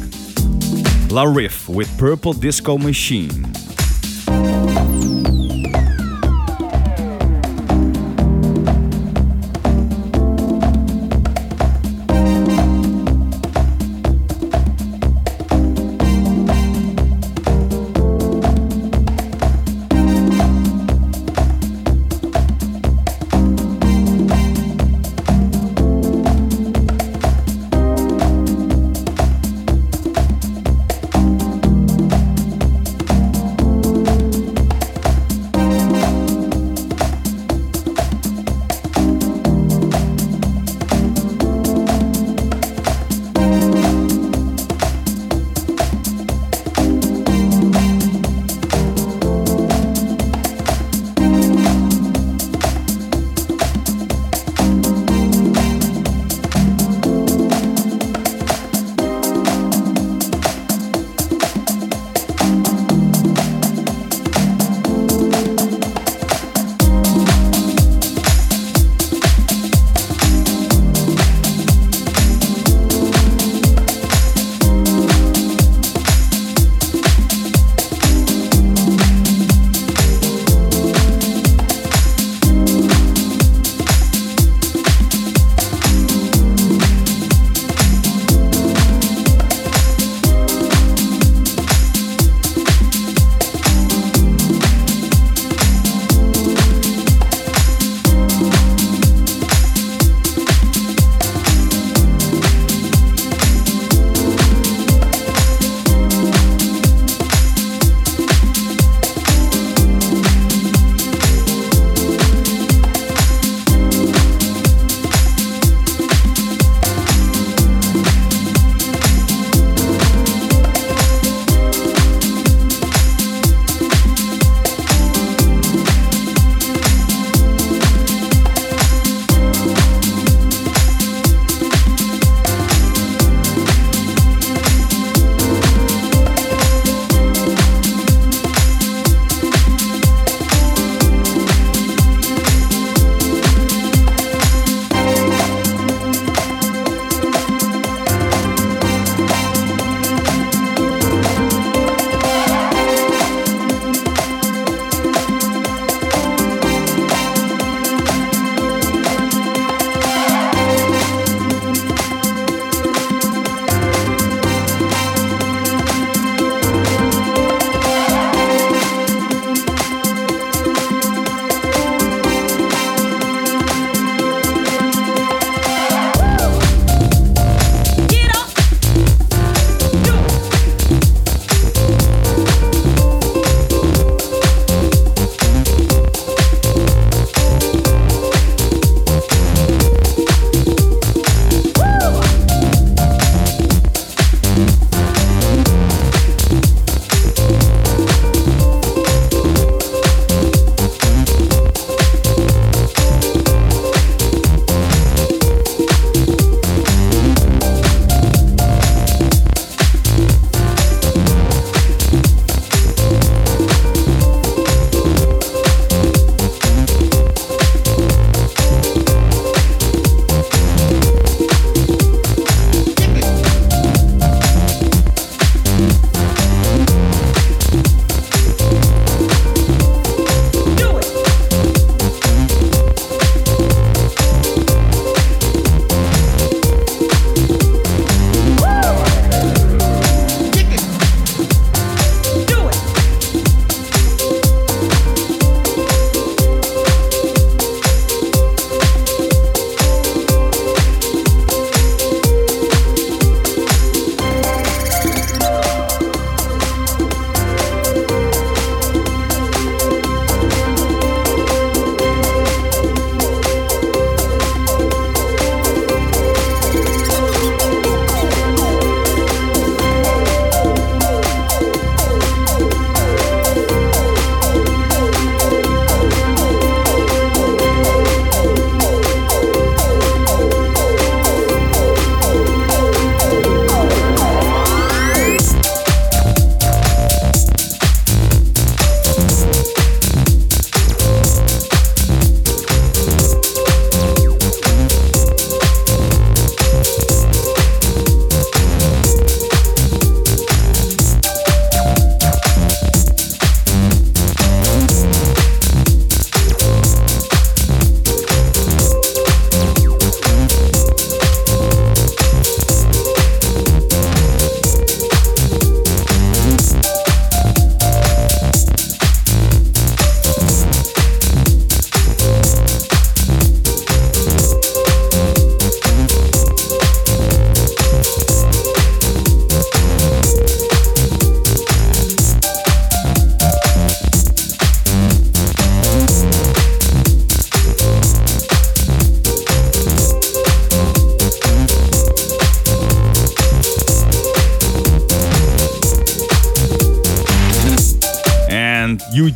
La 1.10 1.24
Riff 1.24 1.68
with 1.68 1.88
Purple 1.98 2.32
Disco 2.32 2.78
Machine. 2.78 3.59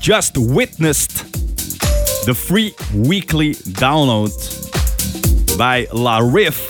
Just 0.05 0.37
witnessed 0.37 1.33
the 2.27 2.35
free 2.35 2.75
weekly 2.95 3.55
download 3.55 4.29
by 5.57 5.87
La 5.95 6.19
Riff 6.19 6.69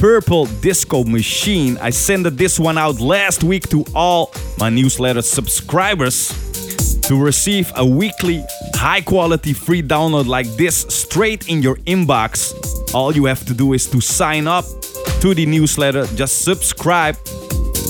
Purple 0.00 0.46
Disco 0.60 1.04
Machine. 1.04 1.78
I 1.78 1.90
sent 1.90 2.36
this 2.36 2.58
one 2.58 2.76
out 2.76 2.98
last 2.98 3.44
week 3.44 3.68
to 3.68 3.84
all 3.94 4.32
my 4.58 4.68
newsletter 4.68 5.22
subscribers 5.22 6.30
to 7.02 7.16
receive 7.16 7.70
a 7.76 7.86
weekly 7.86 8.42
high 8.74 9.02
quality 9.02 9.52
free 9.52 9.84
download 9.84 10.26
like 10.26 10.48
this 10.56 10.78
straight 10.88 11.48
in 11.48 11.62
your 11.62 11.76
inbox. 11.86 12.52
All 12.92 13.14
you 13.14 13.26
have 13.26 13.46
to 13.46 13.54
do 13.54 13.74
is 13.74 13.88
to 13.92 14.00
sign 14.00 14.48
up 14.48 14.64
to 15.20 15.34
the 15.34 15.46
newsletter, 15.46 16.08
just 16.16 16.42
subscribe 16.42 17.16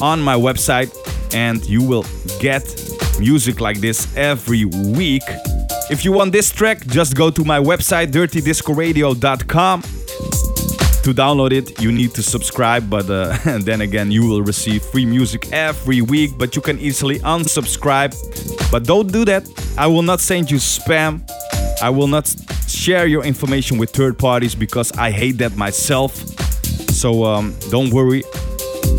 on 0.02 0.20
my 0.20 0.34
website, 0.34 0.94
and 1.32 1.64
you 1.64 1.82
will 1.82 2.04
get 2.40 2.81
music 3.18 3.60
like 3.60 3.80
this 3.80 4.14
every 4.16 4.64
week. 4.64 5.22
If 5.90 6.04
you 6.04 6.12
want 6.12 6.32
this 6.32 6.50
track, 6.50 6.86
just 6.86 7.16
go 7.16 7.30
to 7.30 7.44
my 7.44 7.58
website, 7.58 8.08
dirtydiscoradio.com. 8.12 9.82
To 11.02 11.12
download 11.12 11.50
it, 11.52 11.82
you 11.82 11.90
need 11.90 12.14
to 12.14 12.22
subscribe, 12.22 12.88
but 12.88 13.10
uh, 13.10 13.36
then 13.58 13.80
again, 13.80 14.12
you 14.12 14.24
will 14.26 14.42
receive 14.42 14.82
free 14.84 15.04
music 15.04 15.52
every 15.52 16.00
week. 16.00 16.30
But 16.38 16.54
you 16.54 16.62
can 16.62 16.78
easily 16.78 17.18
unsubscribe. 17.20 18.14
But 18.70 18.84
don't 18.84 19.10
do 19.10 19.24
that. 19.24 19.48
I 19.76 19.88
will 19.88 20.02
not 20.02 20.20
send 20.20 20.50
you 20.50 20.58
spam. 20.58 21.28
I 21.82 21.90
will 21.90 22.06
not 22.06 22.32
share 22.68 23.06
your 23.06 23.24
information 23.24 23.78
with 23.78 23.90
third 23.90 24.16
parties 24.16 24.54
because 24.54 24.92
I 24.92 25.10
hate 25.10 25.38
that 25.38 25.56
myself. 25.56 26.14
So 26.92 27.24
um, 27.24 27.54
don't 27.70 27.90
worry. 27.90 28.22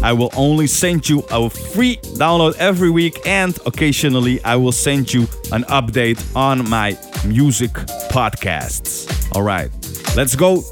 I 0.01 0.13
will 0.13 0.31
only 0.35 0.67
send 0.67 1.07
you 1.07 1.19
a 1.31 1.49
free 1.49 1.97
download 2.17 2.55
every 2.57 2.89
week, 2.89 3.25
and 3.25 3.57
occasionally 3.65 4.43
I 4.43 4.55
will 4.55 4.71
send 4.71 5.13
you 5.13 5.21
an 5.51 5.63
update 5.65 6.19
on 6.35 6.67
my 6.69 6.97
music 7.25 7.71
podcasts. 8.09 9.07
All 9.35 9.43
right, 9.43 9.69
let's 10.15 10.35
go 10.35 10.63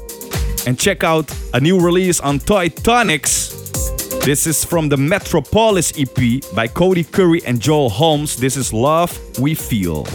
and 0.66 0.78
check 0.78 1.04
out 1.04 1.32
a 1.54 1.60
new 1.60 1.80
release 1.80 2.20
on 2.20 2.38
Toy 2.38 2.68
Tonics. 2.68 3.50
This 4.24 4.46
is 4.46 4.64
from 4.64 4.88
the 4.88 4.96
Metropolis 4.96 5.92
EP 5.98 6.42
by 6.54 6.68
Cody 6.68 7.04
Curry 7.04 7.42
and 7.44 7.60
Joel 7.60 7.90
Holmes. 7.90 8.36
This 8.36 8.56
is 8.56 8.72
Love 8.72 9.18
We 9.38 9.54
Feel. 9.54 10.06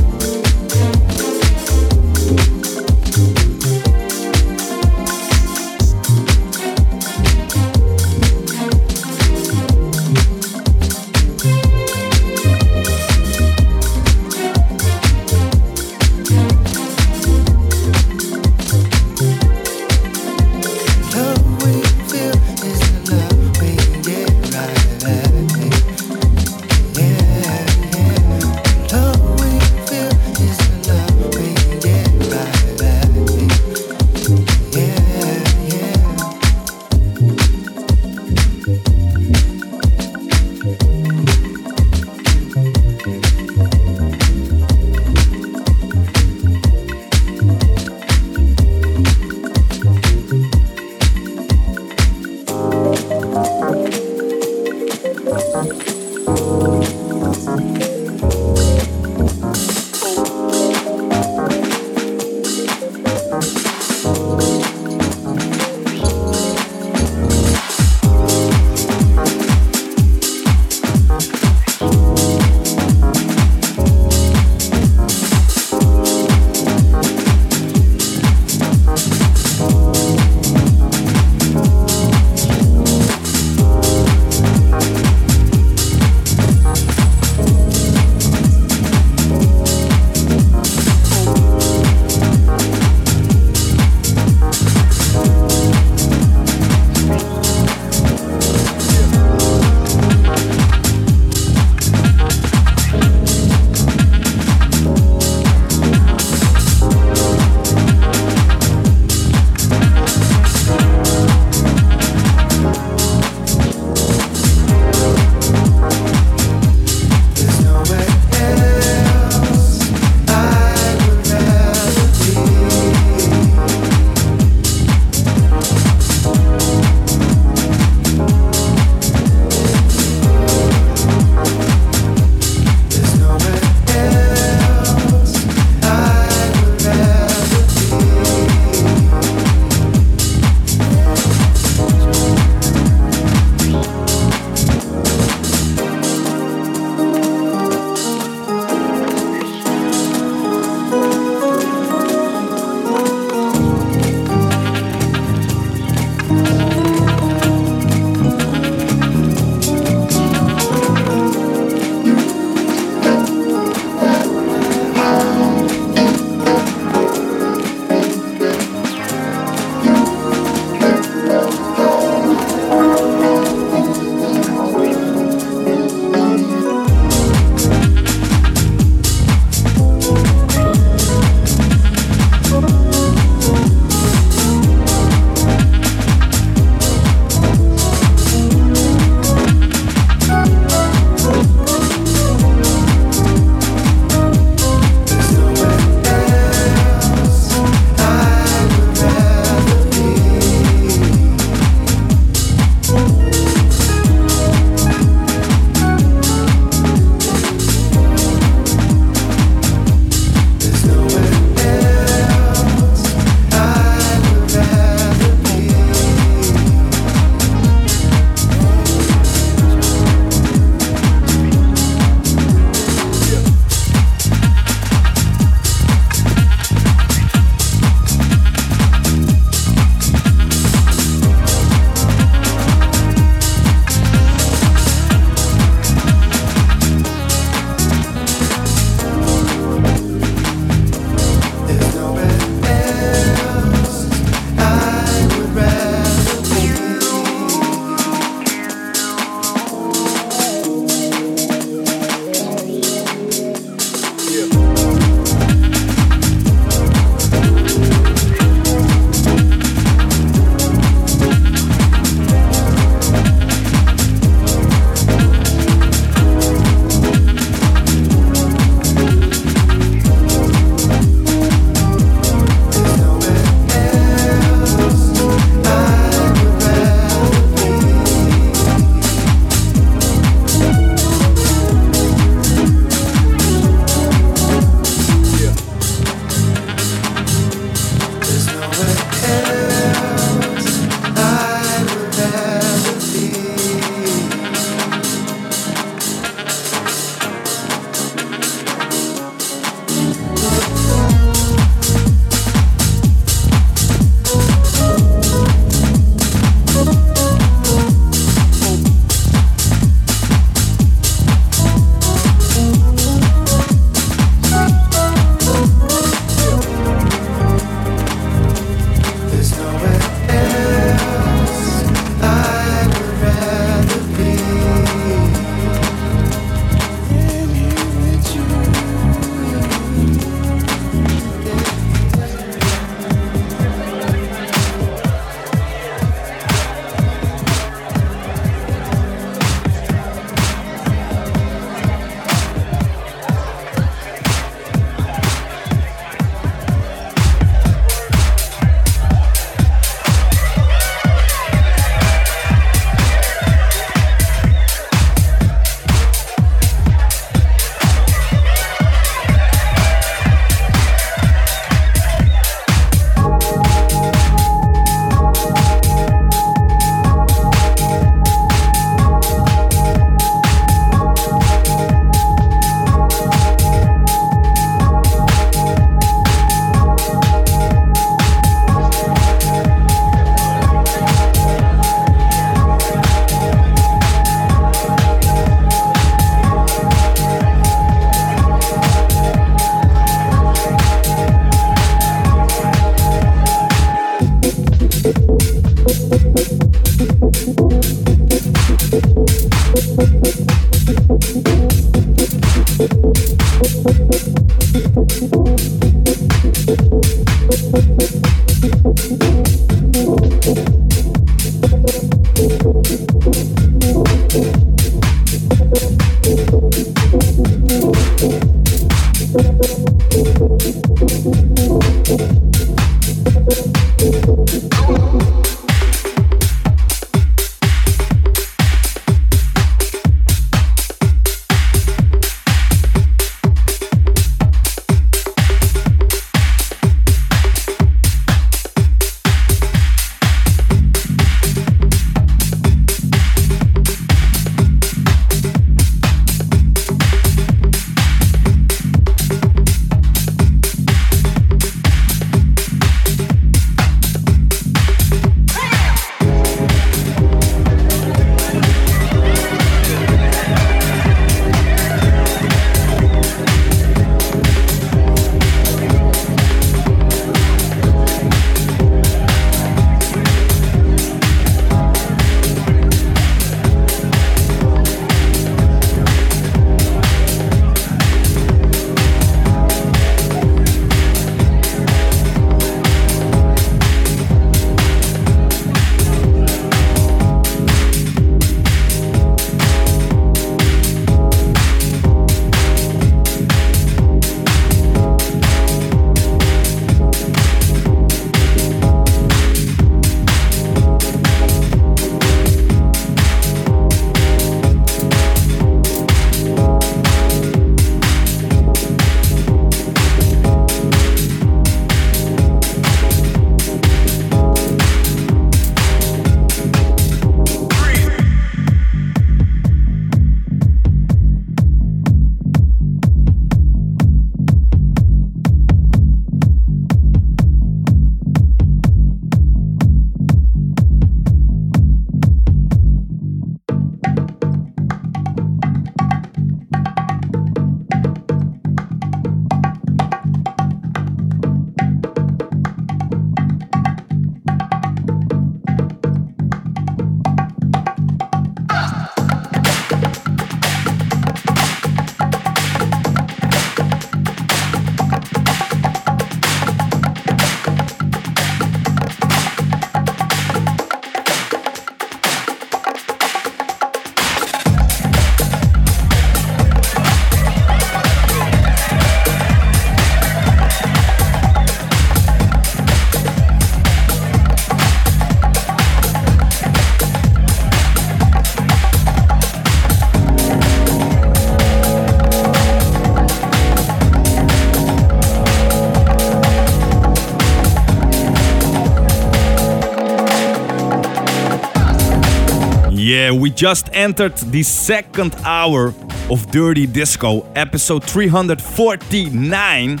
Just 593.54 593.88
entered 593.92 594.36
the 594.36 594.62
second 594.62 595.34
hour 595.44 595.94
of 596.30 596.50
Dirty 596.50 596.86
Disco, 596.86 597.46
episode 597.54 598.04
349, 598.04 600.00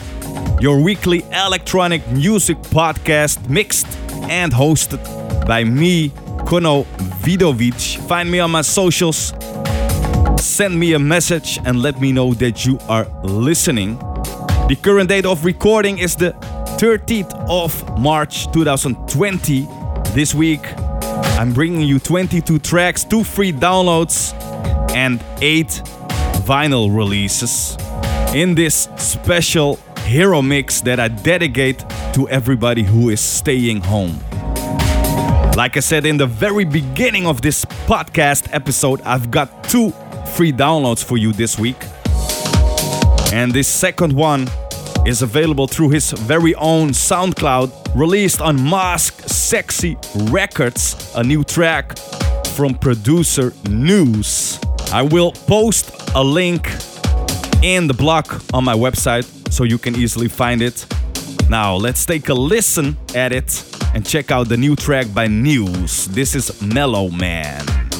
your 0.60 0.80
weekly 0.82 1.22
electronic 1.32 2.06
music 2.10 2.56
podcast 2.58 3.48
mixed 3.48 3.86
and 4.28 4.52
hosted 4.52 5.00
by 5.46 5.64
me, 5.64 6.10
Kono 6.46 6.84
Vidovic. 7.22 7.98
Find 8.08 8.30
me 8.30 8.40
on 8.40 8.50
my 8.50 8.62
socials, 8.62 9.32
send 10.38 10.78
me 10.78 10.94
a 10.94 10.98
message, 10.98 11.58
and 11.64 11.82
let 11.82 12.00
me 12.00 12.12
know 12.12 12.34
that 12.34 12.64
you 12.64 12.78
are 12.88 13.06
listening. 13.22 13.98
The 14.68 14.78
current 14.80 15.08
date 15.08 15.26
of 15.26 15.44
recording 15.44 15.98
is 15.98 16.16
the 16.16 16.32
13th 16.78 17.32
of 17.48 17.98
March 17.98 18.50
2020. 18.52 19.68
This 20.14 20.34
week, 20.34 20.62
I'm 21.42 21.52
bringing 21.52 21.80
you 21.80 21.98
22 21.98 22.60
tracks, 22.60 23.02
2 23.02 23.24
free 23.24 23.52
downloads, 23.52 24.32
and 24.94 25.20
8 25.40 25.66
vinyl 26.46 26.96
releases 26.96 27.76
in 28.32 28.54
this 28.54 28.88
special 28.96 29.74
hero 30.06 30.40
mix 30.40 30.80
that 30.82 31.00
I 31.00 31.08
dedicate 31.08 31.84
to 32.12 32.28
everybody 32.28 32.84
who 32.84 33.08
is 33.08 33.20
staying 33.20 33.80
home. 33.80 34.20
Like 35.56 35.76
I 35.76 35.80
said 35.80 36.06
in 36.06 36.16
the 36.16 36.28
very 36.28 36.64
beginning 36.64 37.26
of 37.26 37.42
this 37.42 37.64
podcast 37.90 38.48
episode, 38.52 39.02
I've 39.02 39.32
got 39.32 39.64
two 39.64 39.90
free 40.36 40.52
downloads 40.52 41.02
for 41.02 41.16
you 41.16 41.32
this 41.32 41.58
week. 41.58 41.82
And 43.32 43.52
this 43.52 43.66
second 43.66 44.12
one 44.12 44.48
is 45.04 45.22
available 45.22 45.66
through 45.66 45.88
his 45.88 46.12
very 46.12 46.54
own 46.54 46.90
SoundCloud, 46.90 47.81
released 47.94 48.40
on 48.40 48.56
Mask 48.68 49.28
Sexy 49.28 49.96
Records, 50.30 51.12
a 51.14 51.22
new 51.22 51.44
track 51.44 51.98
from 52.54 52.74
producer 52.74 53.50
Newzs. 53.64 54.58
I 54.92 55.02
will 55.02 55.32
post 55.32 55.90
a 56.14 56.22
link 56.22 56.66
in 57.62 57.86
the 57.86 57.94
blog 57.94 58.26
on 58.52 58.64
my 58.64 58.74
website 58.74 59.26
so 59.52 59.64
you 59.64 59.78
can 59.78 59.94
easily 59.96 60.28
find 60.28 60.62
it. 60.62 60.86
Now, 61.48 61.74
let's 61.74 62.06
take 62.06 62.28
a 62.28 62.34
listen 62.34 62.96
at 63.14 63.32
it 63.32 63.64
and 63.94 64.06
check 64.06 64.30
out 64.30 64.48
the 64.48 64.56
new 64.56 64.74
track 64.74 65.12
by 65.12 65.26
Newzs. 65.26 66.06
This 66.06 66.34
is 66.34 66.62
Mellow 66.62 67.08
Man. 67.10 67.91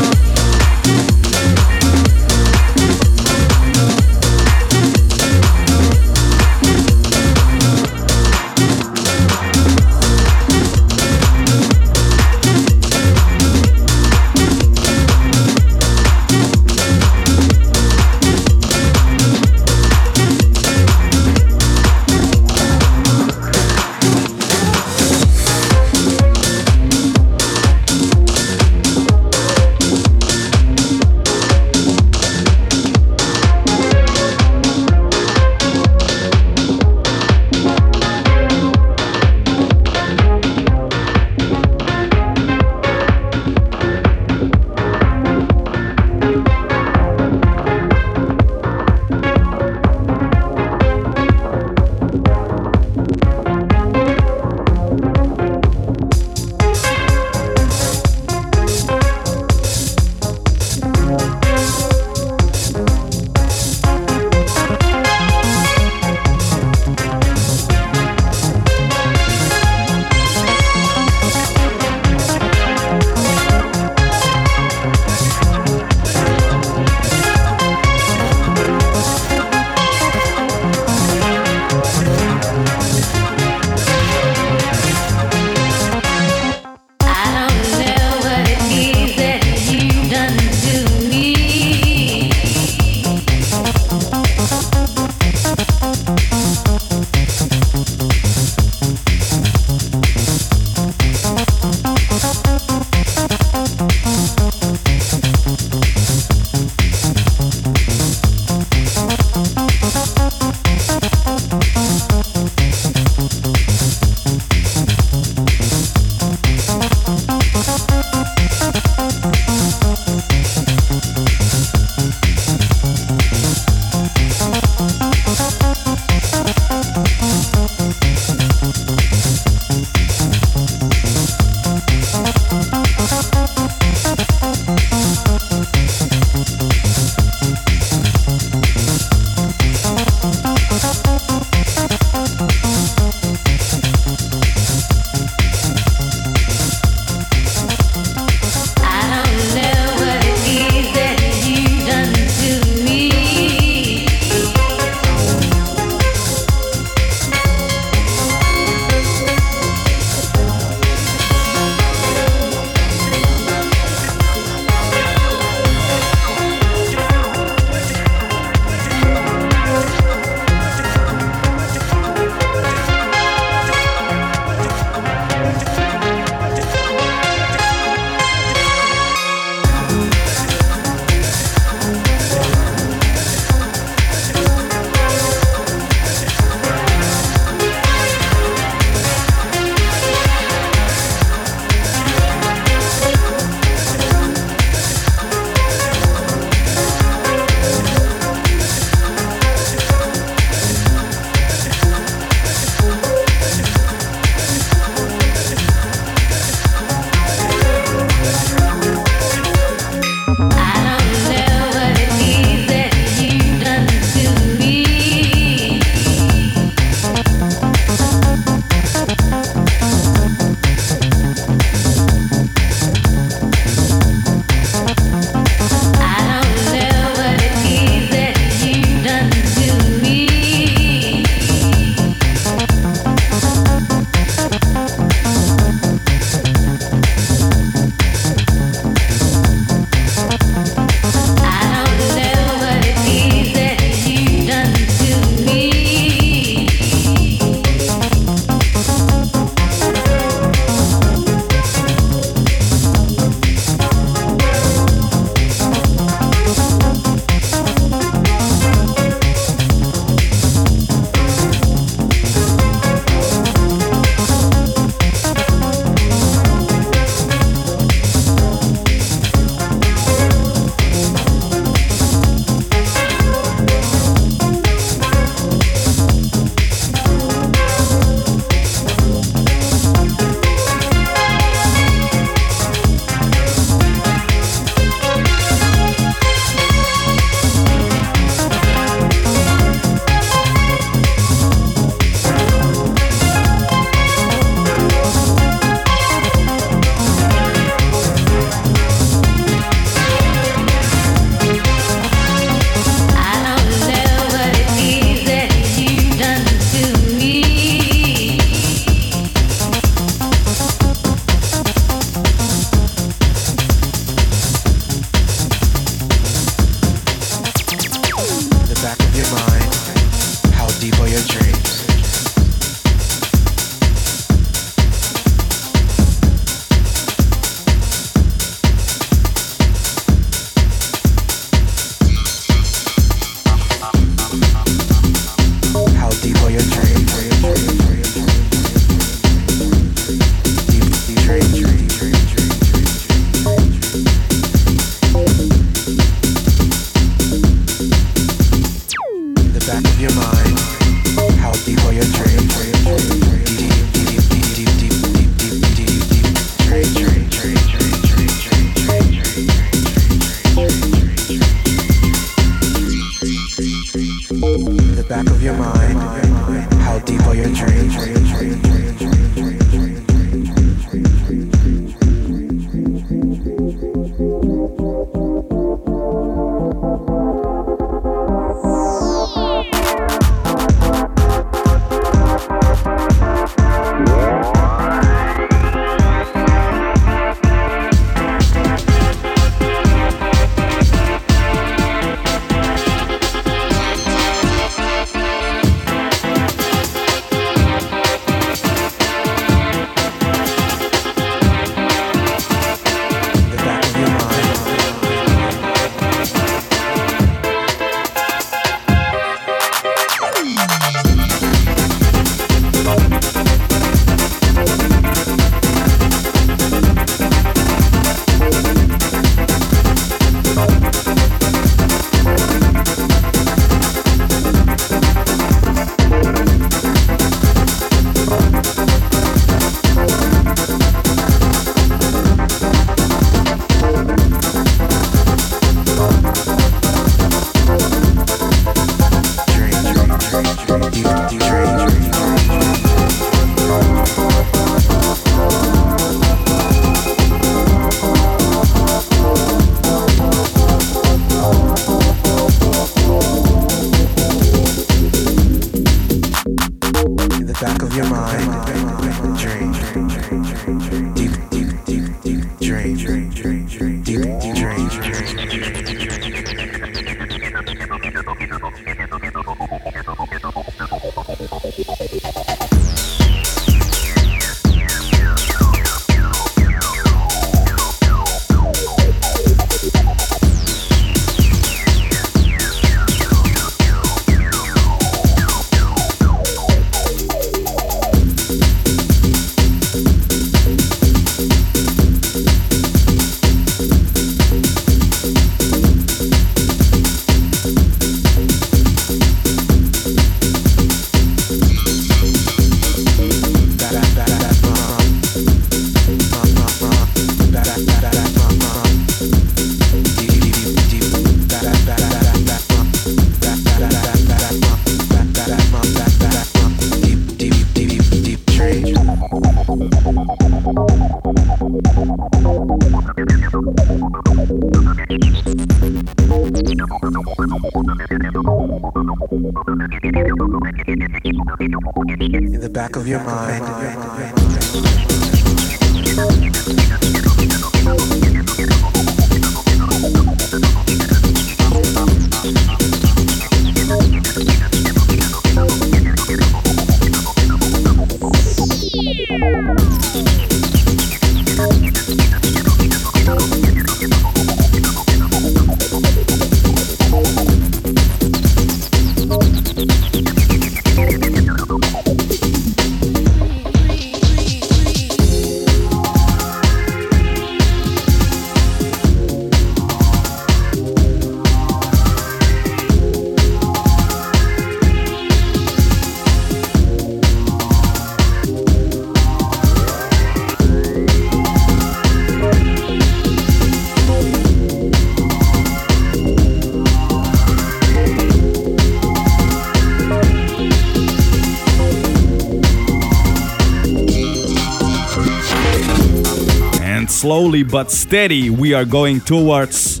Slowly 597.56 597.70
but 597.70 597.90
steady, 597.90 598.50
we 598.50 598.74
are 598.74 598.84
going 598.84 599.18
towards 599.20 600.00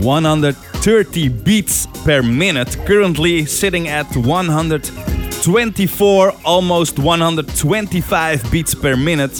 130 0.00 1.28
beats 1.28 1.86
per 2.04 2.22
minute. 2.22 2.76
Currently 2.86 3.46
sitting 3.46 3.88
at 3.88 4.14
124, 4.16 6.32
almost 6.44 6.98
125 6.98 8.52
beats 8.52 8.74
per 8.74 8.96
minute. 8.96 9.32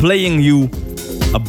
Playing 0.00 0.40
you 0.40 0.70
a 1.34 1.40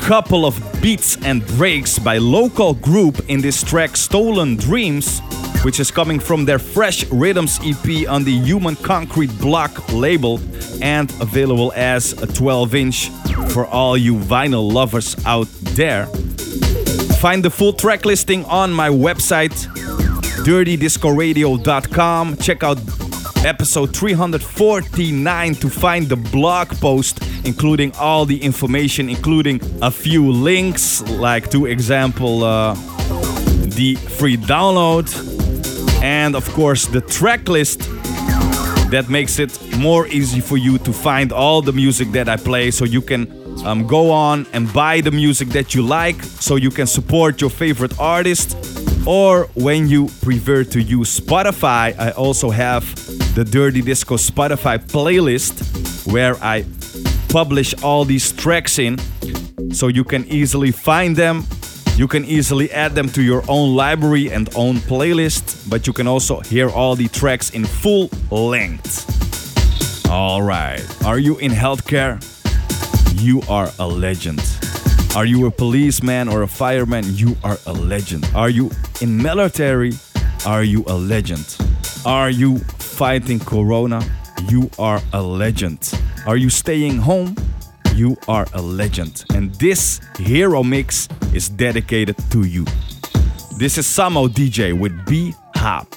couple 0.00 0.46
of 0.46 0.58
beats 0.80 1.18
and 1.24 1.44
breaks 1.58 1.98
by 1.98 2.16
local 2.18 2.74
group 2.74 3.20
in 3.28 3.40
this 3.42 3.62
track 3.62 3.96
Stolen 3.96 4.56
Dreams, 4.56 5.20
which 5.62 5.80
is 5.80 5.90
coming 5.90 6.20
from 6.20 6.46
their 6.46 6.58
Fresh 6.58 7.04
Rhythms 7.10 7.58
EP 7.62 8.08
on 8.08 8.24
the 8.24 8.38
Human 8.44 8.76
Concrete 8.76 9.36
Block 9.40 9.92
label 9.92 10.40
and 10.80 11.10
available 11.20 11.72
as 11.74 12.14
a 12.22 12.26
12 12.26 12.74
inch 12.74 13.10
for 13.56 13.64
all 13.68 13.96
you 13.96 14.14
vinyl 14.14 14.70
lovers 14.70 15.16
out 15.24 15.48
there. 15.78 16.04
Find 17.24 17.42
the 17.42 17.48
full 17.48 17.72
track 17.72 18.04
listing 18.04 18.44
on 18.44 18.70
my 18.70 18.90
website, 18.90 19.56
dirtydiscoradio.com. 20.44 22.36
Check 22.36 22.62
out 22.62 22.78
episode 23.46 23.96
349 23.96 25.54
to 25.54 25.70
find 25.70 26.06
the 26.06 26.16
blog 26.16 26.68
post, 26.82 27.22
including 27.46 27.92
all 27.96 28.26
the 28.26 28.42
information, 28.42 29.08
including 29.08 29.58
a 29.80 29.90
few 29.90 30.30
links, 30.30 31.00
like, 31.12 31.50
to 31.50 31.64
example, 31.64 32.44
uh, 32.44 32.74
the 33.78 33.94
free 34.18 34.36
download, 34.36 35.08
and 36.02 36.36
of 36.36 36.46
course, 36.52 36.84
the 36.88 37.00
track 37.00 37.48
list 37.48 37.88
that 38.90 39.08
makes 39.08 39.38
it 39.38 39.58
more 39.78 40.06
easy 40.08 40.40
for 40.40 40.58
you 40.58 40.76
to 40.76 40.92
find 40.92 41.32
all 41.32 41.62
the 41.62 41.72
music 41.72 42.12
that 42.12 42.28
I 42.28 42.36
play 42.36 42.70
so 42.70 42.84
you 42.84 43.00
can 43.00 43.45
um, 43.64 43.86
go 43.86 44.10
on 44.10 44.46
and 44.52 44.72
buy 44.72 45.00
the 45.00 45.10
music 45.10 45.48
that 45.48 45.74
you 45.74 45.82
like 45.82 46.22
so 46.22 46.56
you 46.56 46.70
can 46.70 46.86
support 46.86 47.40
your 47.40 47.50
favorite 47.50 47.98
artist. 47.98 48.56
Or 49.06 49.48
when 49.54 49.88
you 49.88 50.08
prefer 50.22 50.64
to 50.64 50.82
use 50.82 51.20
Spotify, 51.20 51.96
I 51.98 52.10
also 52.10 52.50
have 52.50 52.84
the 53.34 53.44
Dirty 53.44 53.82
Disco 53.82 54.16
Spotify 54.16 54.78
playlist 54.78 56.10
where 56.12 56.36
I 56.42 56.64
publish 57.28 57.74
all 57.82 58.04
these 58.04 58.32
tracks 58.32 58.78
in 58.78 58.98
so 59.72 59.88
you 59.88 60.04
can 60.04 60.26
easily 60.26 60.72
find 60.72 61.14
them. 61.14 61.44
You 61.96 62.08
can 62.08 62.24
easily 62.24 62.70
add 62.72 62.94
them 62.94 63.08
to 63.10 63.22
your 63.22 63.42
own 63.48 63.74
library 63.74 64.30
and 64.30 64.48
own 64.54 64.76
playlist, 64.76 65.68
but 65.70 65.86
you 65.86 65.92
can 65.92 66.06
also 66.06 66.40
hear 66.40 66.68
all 66.68 66.94
the 66.94 67.08
tracks 67.08 67.50
in 67.50 67.64
full 67.64 68.10
length. 68.30 69.06
Alright, 70.08 70.84
are 71.04 71.18
you 71.18 71.38
in 71.38 71.52
healthcare? 71.52 72.20
You 73.18 73.40
are 73.48 73.70
a 73.78 73.86
legend. 73.86 74.42
Are 75.16 75.24
you 75.24 75.46
a 75.46 75.50
policeman 75.50 76.28
or 76.28 76.42
a 76.42 76.46
fireman? 76.46 77.04
You 77.14 77.36
are 77.42 77.56
a 77.66 77.72
legend. 77.72 78.28
Are 78.34 78.50
you 78.50 78.70
in 79.00 79.16
military? 79.16 79.92
Are 80.44 80.62
you 80.62 80.84
a 80.86 80.94
legend? 80.94 81.56
Are 82.04 82.28
you 82.28 82.58
fighting 82.58 83.38
corona? 83.38 84.02
You 84.50 84.70
are 84.78 85.00
a 85.14 85.22
legend. 85.22 85.98
Are 86.26 86.36
you 86.36 86.50
staying 86.50 86.98
home? 86.98 87.34
You 87.94 88.18
are 88.28 88.46
a 88.52 88.60
legend. 88.60 89.24
And 89.34 89.54
this 89.54 90.00
hero 90.18 90.62
mix 90.62 91.08
is 91.32 91.48
dedicated 91.48 92.16
to 92.32 92.46
you. 92.46 92.66
This 93.56 93.78
is 93.78 93.86
Samo 93.86 94.28
DJ 94.28 94.78
with 94.78 94.92
B 95.06 95.34
Hop. 95.54 95.88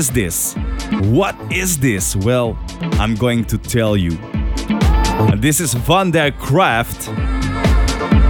Is 0.00 0.08
this? 0.08 0.54
What 1.12 1.36
is 1.52 1.76
this? 1.76 2.16
Well, 2.16 2.58
I'm 2.92 3.14
going 3.14 3.44
to 3.44 3.58
tell 3.58 3.98
you. 3.98 4.12
This 5.36 5.60
is 5.60 5.74
Vanderkraft 5.74 6.98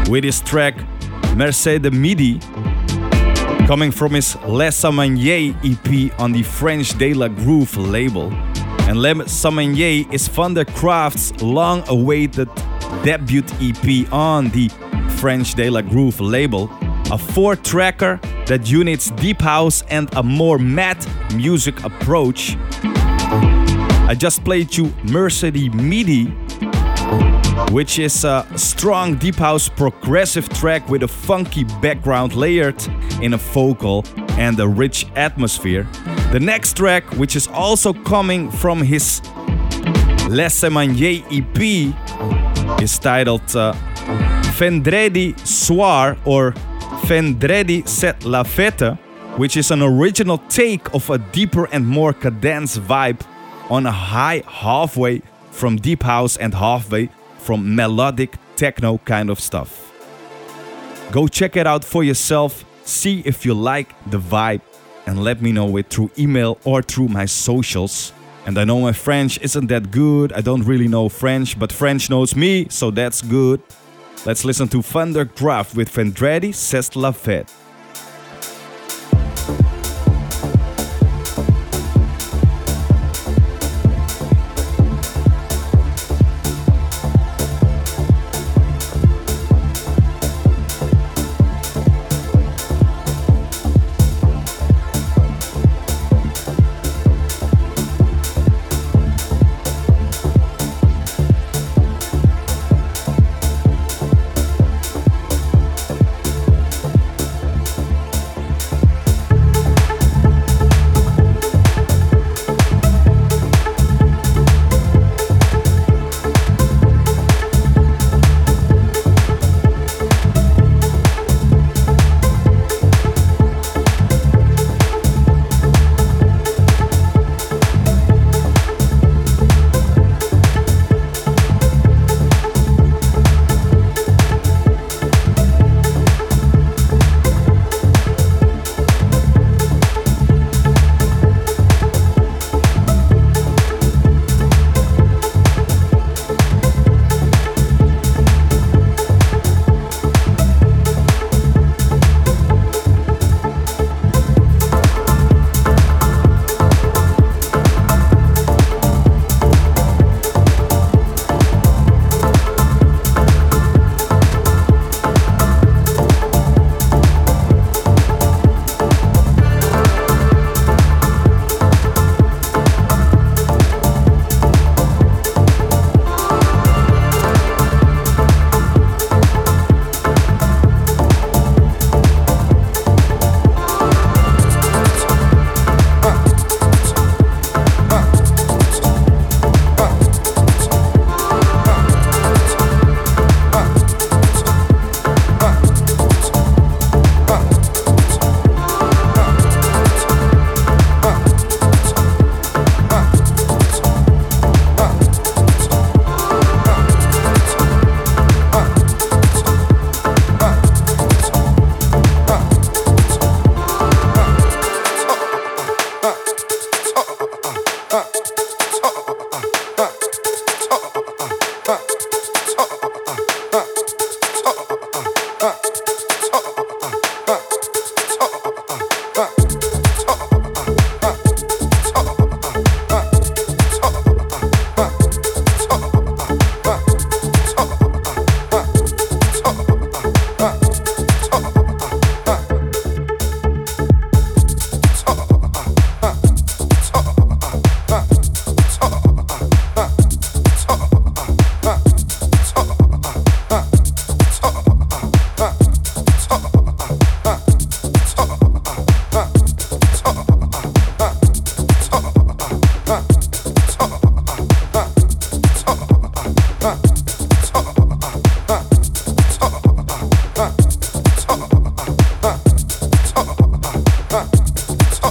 with 0.09 0.25
his 0.25 0.41
track 0.41 0.75
Mercedes 1.37 1.93
Midi, 1.93 2.41
coming 3.69 3.93
from 3.93 4.15
his 4.15 4.35
Les 4.47 4.83
Samanier 4.83 5.55
EP 5.63 6.13
on 6.19 6.33
the 6.33 6.43
French 6.43 6.99
De 6.99 7.15
La 7.15 7.29
Groove 7.29 7.77
label. 7.77 8.33
And 8.89 9.01
Les 9.01 9.15
Samanier 9.29 10.13
is 10.13 10.29
Vanderkraft's 10.29 11.41
long 11.41 11.85
awaited 11.87 12.49
debut 13.05 13.45
EP 13.61 14.13
on 14.13 14.49
the 14.49 14.71
French 15.21 15.55
De 15.55 15.71
La 15.71 15.83
Groove 15.83 16.19
label, 16.21 16.69
a 17.13 17.17
four 17.17 17.55
tracker 17.55 18.19
that 18.47 18.69
units 18.69 19.11
deep 19.13 19.41
house 19.41 19.85
and 19.89 20.13
a 20.17 20.23
more 20.25 20.59
matte 20.59 21.07
music 21.35 21.83
approach. 21.85 22.57
I 24.11 24.17
just 24.19 24.45
played 24.45 24.77
you 24.77 24.93
Mercedes 25.05 25.73
Midi, 25.75 26.27
which 27.71 27.99
is 27.99 28.25
a 28.25 28.47
strong 28.57 29.17
deep 29.17 29.37
house 29.37 29.69
progressive 29.69 30.49
track 30.49 30.89
with 30.89 31.03
a 31.03 31.09
funky 31.09 31.65
background 31.81 32.35
layered 32.35 32.83
in 33.23 33.35
a 33.35 33.37
vocal 33.37 34.05
and 34.39 34.59
a 34.59 34.67
rich 34.67 35.07
atmosphere. 35.17 35.87
The 36.33 36.41
next 36.41 36.77
track, 36.77 37.05
which 37.13 37.37
is 37.37 37.47
also 37.49 37.93
coming 37.93 38.51
from 38.51 38.83
his 38.83 39.21
Les 40.29 40.61
Semanier 40.61 41.25
EP, 41.31 42.81
is 42.83 42.99
titled 42.99 43.55
uh, 43.55 43.73
Vendredi 44.57 45.35
Soir 45.45 46.17
or 46.25 46.55
Vendredi 47.05 47.83
C'est 47.87 48.25
La 48.25 48.43
Fête, 48.45 48.97
which 49.37 49.57
is 49.57 49.71
an 49.71 49.83
original 49.83 50.39
take 50.49 50.93
of 50.95 51.09
a 51.11 51.19
deeper 51.19 51.67
and 51.73 51.87
more 51.87 52.13
cadence 52.13 52.77
vibe 52.79 53.21
on 53.69 53.87
a 53.87 53.93
high 53.93 54.43
halfway 54.47 55.23
from 55.51 55.77
deep 55.77 56.03
house 56.03 56.37
and 56.37 56.55
halfway 56.55 57.09
from 57.39 57.75
melodic 57.75 58.37
techno 58.57 58.99
kind 58.99 59.31
of 59.31 59.41
stuff. 59.41 59.93
Go 61.11 61.27
check 61.27 61.57
it 61.57 61.67
out 61.67 61.85
for 61.85 62.05
yourself, 62.05 62.65
see 62.85 63.23
if 63.25 63.45
you 63.45 63.55
like 63.55 63.95
the 64.11 64.19
vibe, 64.19 64.61
and 65.07 65.25
let 65.25 65.41
me 65.43 65.53
know 65.53 65.77
it 65.77 65.89
through 65.89 66.11
email 66.19 66.59
or 66.65 66.83
through 66.83 67.09
my 67.09 67.25
socials. 67.25 68.13
And 68.47 68.59
I 68.59 68.65
know 68.65 68.81
my 68.81 68.93
French 68.93 69.41
isn't 69.41 69.67
that 69.69 69.91
good, 69.91 70.33
I 70.33 70.41
don't 70.41 70.63
really 70.63 70.89
know 70.89 71.09
French, 71.09 71.59
but 71.59 71.73
French 71.73 72.11
knows 72.11 72.37
me, 72.37 72.67
so 72.69 72.91
that's 72.91 73.23
good. 73.23 73.61
Let's 74.27 74.45
listen 74.45 74.69
to 74.69 74.79
Vanderkraft 74.79 75.75
with 75.75 75.89
Vendredi 75.89 76.53
C'est 76.53 76.95
la 76.95 77.13
Fête. 77.13 77.60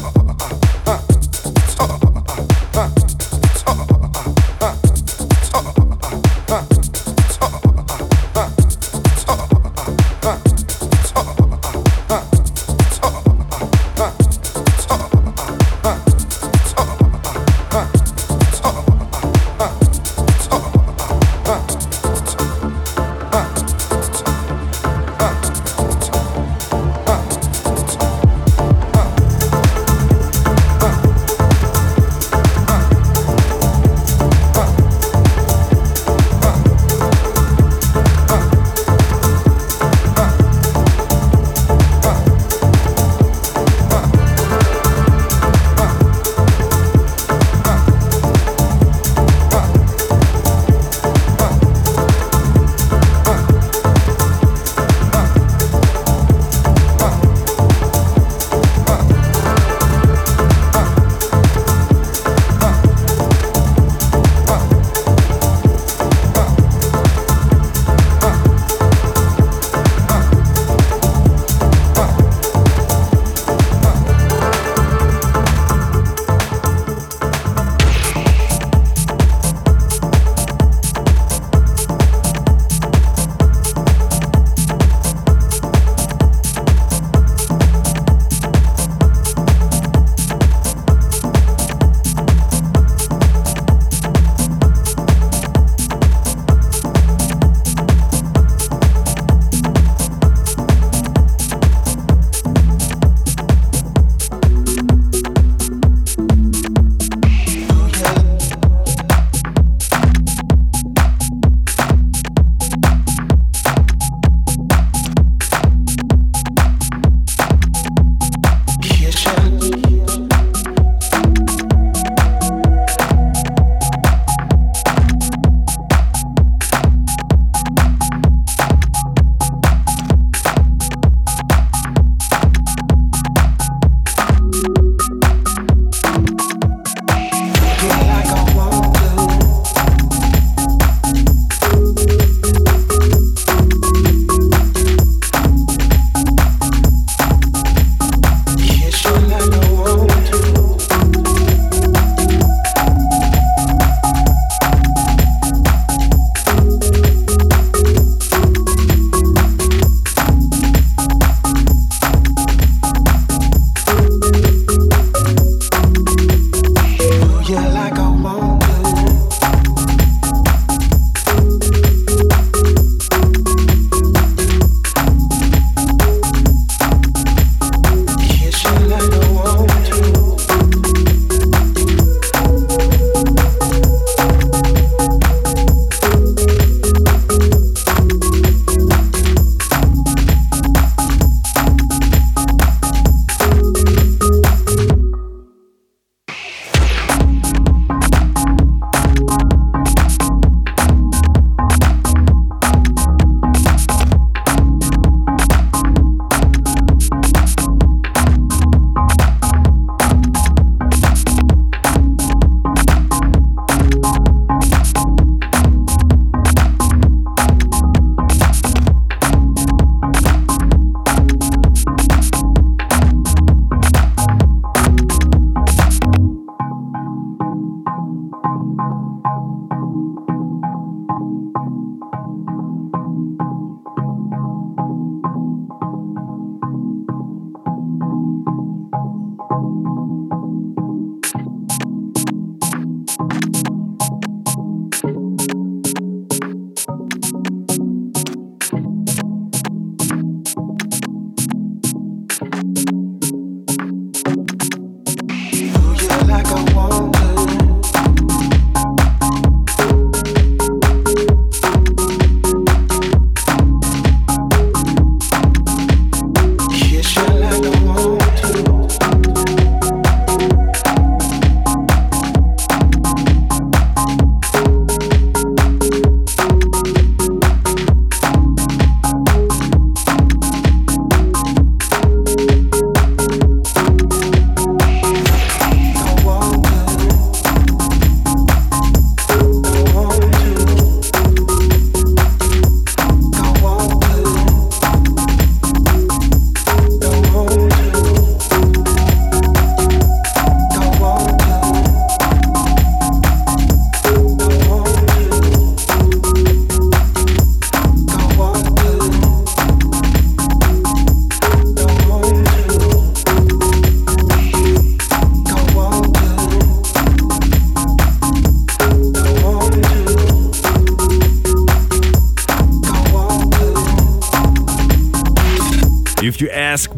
Oh. 0.01 0.59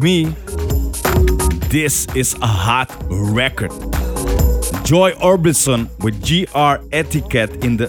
me, 0.02 0.24
this 1.70 2.06
is 2.16 2.34
a 2.42 2.46
hot 2.46 2.90
record. 3.08 3.70
Joy 4.84 5.12
Orbison 5.12 5.88
with 6.02 6.20
GR 6.20 6.84
Etiquette 6.92 7.64
in 7.64 7.76
the 7.76 7.86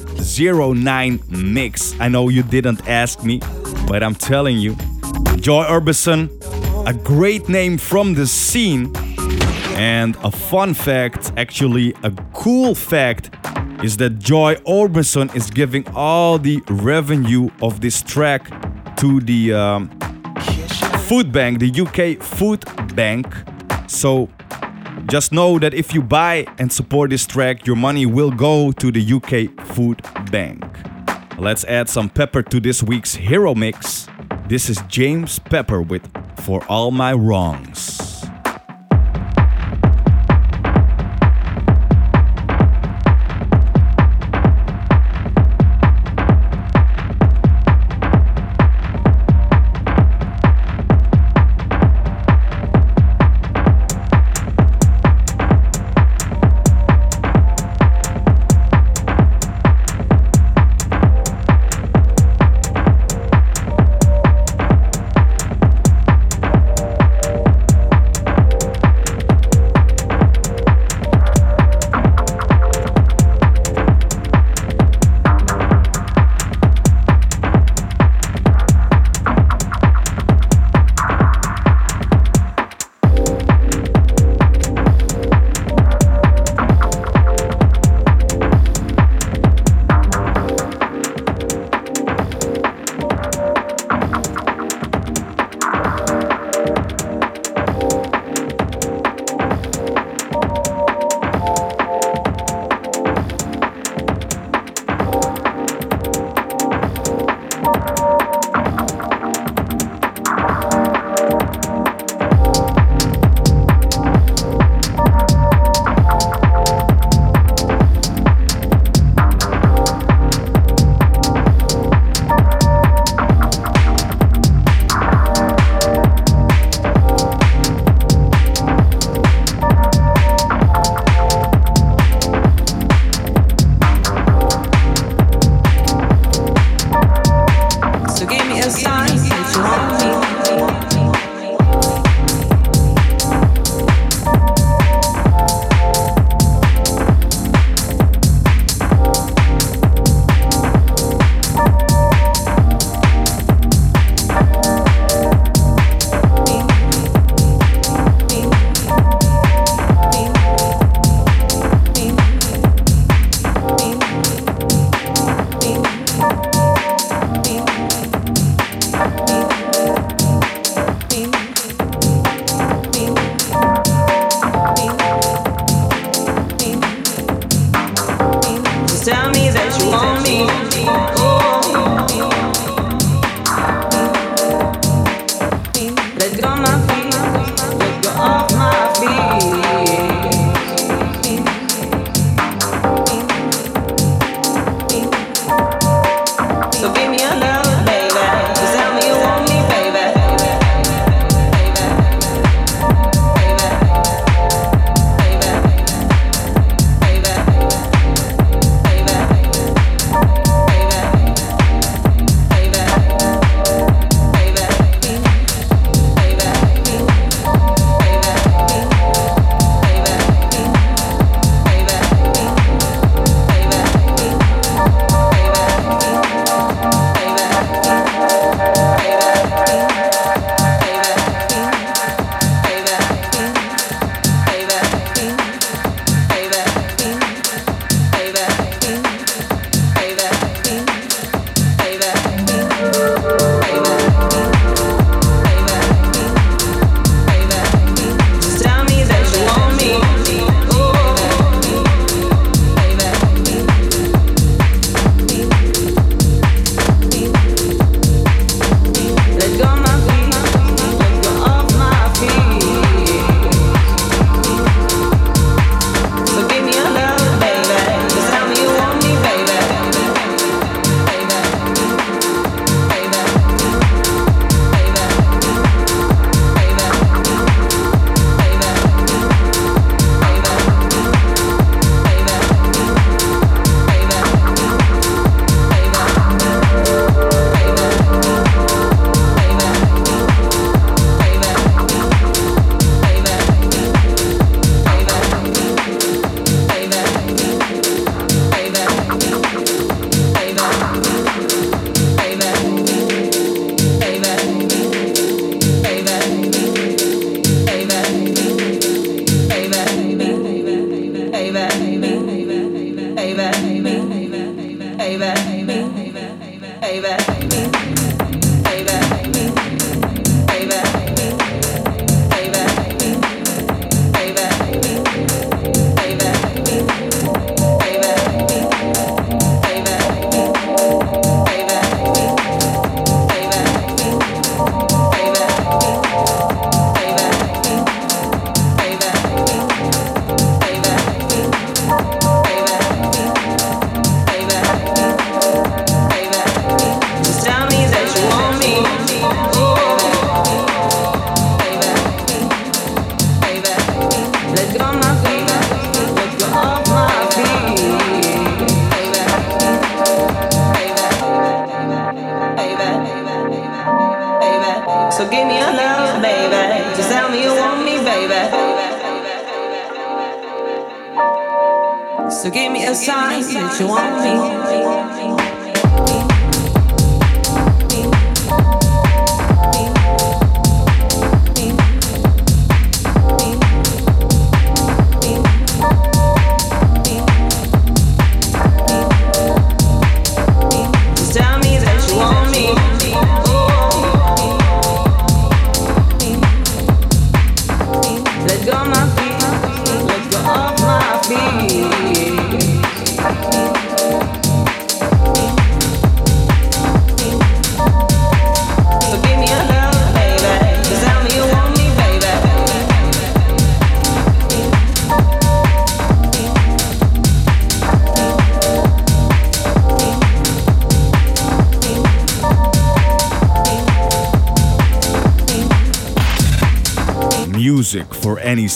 09 0.75 1.19
mix. 1.27 1.99
I 1.99 2.07
know 2.09 2.29
you 2.29 2.43
didn't 2.43 2.87
ask 2.87 3.23
me, 3.23 3.41
but 3.87 4.03
I'm 4.03 4.13
telling 4.13 4.59
you. 4.59 4.75
Joy 5.37 5.65
Orbison, 5.65 6.29
a 6.87 6.93
great 6.93 7.49
name 7.49 7.79
from 7.79 8.13
the 8.13 8.27
scene. 8.27 8.93
And 9.75 10.15
a 10.17 10.29
fun 10.29 10.75
fact, 10.75 11.33
actually, 11.35 11.95
a 12.03 12.11
cool 12.33 12.75
fact, 12.75 13.31
is 13.83 13.97
that 13.97 14.19
Joy 14.19 14.55
Orbison 14.67 15.35
is 15.35 15.49
giving 15.49 15.87
all 15.95 16.37
the 16.37 16.61
revenue 16.69 17.49
of 17.61 17.81
this 17.81 18.03
track 18.03 18.47
to 18.97 19.19
the 19.19 19.53
um, 19.53 19.92
food 21.03 21.33
bank, 21.33 21.59
the 21.59 21.81
UK 21.81 22.23
food 22.23 22.63
bank. 22.95 23.27
So 23.87 24.29
just 25.07 25.33
know 25.33 25.59
that 25.59 25.73
if 25.73 25.93
you 25.93 26.01
buy 26.01 26.47
and 26.59 26.71
support 26.71 27.09
this 27.09 27.25
track, 27.25 27.67
your 27.67 27.75
money 27.75 28.05
will 28.05 28.31
go 28.31 28.71
to 28.71 28.91
the 28.91 29.01
UK 29.13 29.65
food 29.67 30.01
bank. 30.31 30.63
Let's 31.37 31.65
add 31.65 31.89
some 31.89 32.09
pepper 32.09 32.41
to 32.43 32.59
this 32.59 32.81
week's 32.81 33.15
hero 33.15 33.53
mix. 33.53 34.07
This 34.47 34.69
is 34.69 34.81
James 34.87 35.39
Pepper 35.39 35.81
with 35.81 36.07
For 36.41 36.63
All 36.69 36.91
My 36.91 37.13
Wrongs. 37.13 37.72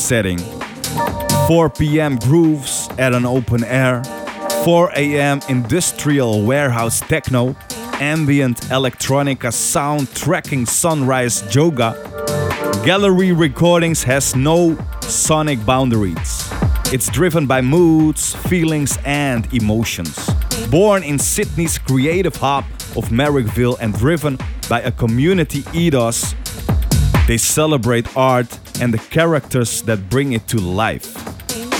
Setting. 0.07 0.37
4 1.47 1.69
p.m. 1.69 2.15
grooves 2.15 2.87
at 2.97 3.13
an 3.13 3.25
open 3.25 3.65
air. 3.65 4.01
4 4.63 4.91
a.m. 4.95 5.41
industrial 5.49 6.43
warehouse 6.43 7.01
techno. 7.01 7.57
Ambient 7.99 8.57
electronica 8.69 9.51
sound 9.51 10.09
tracking 10.15 10.65
sunrise 10.65 11.43
yoga. 11.53 11.91
Gallery 12.85 13.33
Recordings 13.33 14.01
has 14.03 14.33
no 14.33 14.77
sonic 15.01 15.65
boundaries. 15.65 16.49
It's 16.93 17.09
driven 17.09 17.45
by 17.45 17.59
moods, 17.59 18.33
feelings, 18.33 18.97
and 19.03 19.53
emotions. 19.53 20.17
Born 20.71 21.03
in 21.03 21.19
Sydney's 21.19 21.77
creative 21.77 22.37
hub 22.37 22.63
of 22.95 23.09
Marrickville 23.09 23.75
and 23.81 23.93
driven 23.93 24.37
by 24.69 24.79
a 24.83 24.91
community 24.93 25.65
ethos, 25.73 26.33
they 27.27 27.37
celebrate 27.37 28.15
art 28.15 28.56
and 28.81 28.93
the 28.93 28.97
characters 29.09 29.81
that 29.83 30.09
bring 30.09 30.33
it 30.33 30.47
to 30.47 30.57
life. 30.57 31.07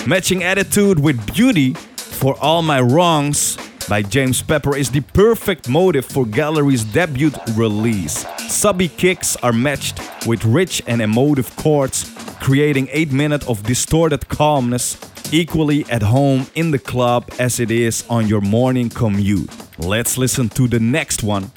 Matching 0.08 0.44
attitude 0.44 1.00
with 1.00 1.34
beauty 1.34 1.74
for 1.74 2.36
all 2.42 2.62
my 2.62 2.82
wrongs 2.82 3.58
by 3.88 4.02
James 4.02 4.42
Pepper 4.42 4.76
is 4.76 4.92
the 4.92 5.02
perfect 5.02 5.70
motive 5.70 6.06
for 6.06 6.26
Gallery's 6.26 6.84
debut 6.84 7.32
release. 7.56 8.26
Subby 8.50 8.90
kicks 8.90 9.36
are 9.38 9.54
matched 9.54 10.00
with 10.26 10.44
rich 10.44 10.82
and 10.88 11.02
emotive 11.02 11.56
chords, 11.56 12.12
creating 12.42 12.90
8 12.92 13.12
minutes 13.12 13.48
of 13.48 13.64
distorted 13.64 14.28
calmness, 14.28 14.98
equally 15.32 15.86
at 15.90 16.02
home 16.02 16.48
in 16.56 16.72
the 16.72 16.80
club 16.80 17.30
as 17.40 17.60
it 17.60 17.72
is 17.72 18.04
on 18.10 18.28
your 18.28 18.42
morning 18.42 18.90
commute. 18.90 19.50
Let's 19.78 20.18
listen 20.18 20.50
to 20.50 20.68
the 20.68 20.80
next 20.80 21.24
one 21.24 21.52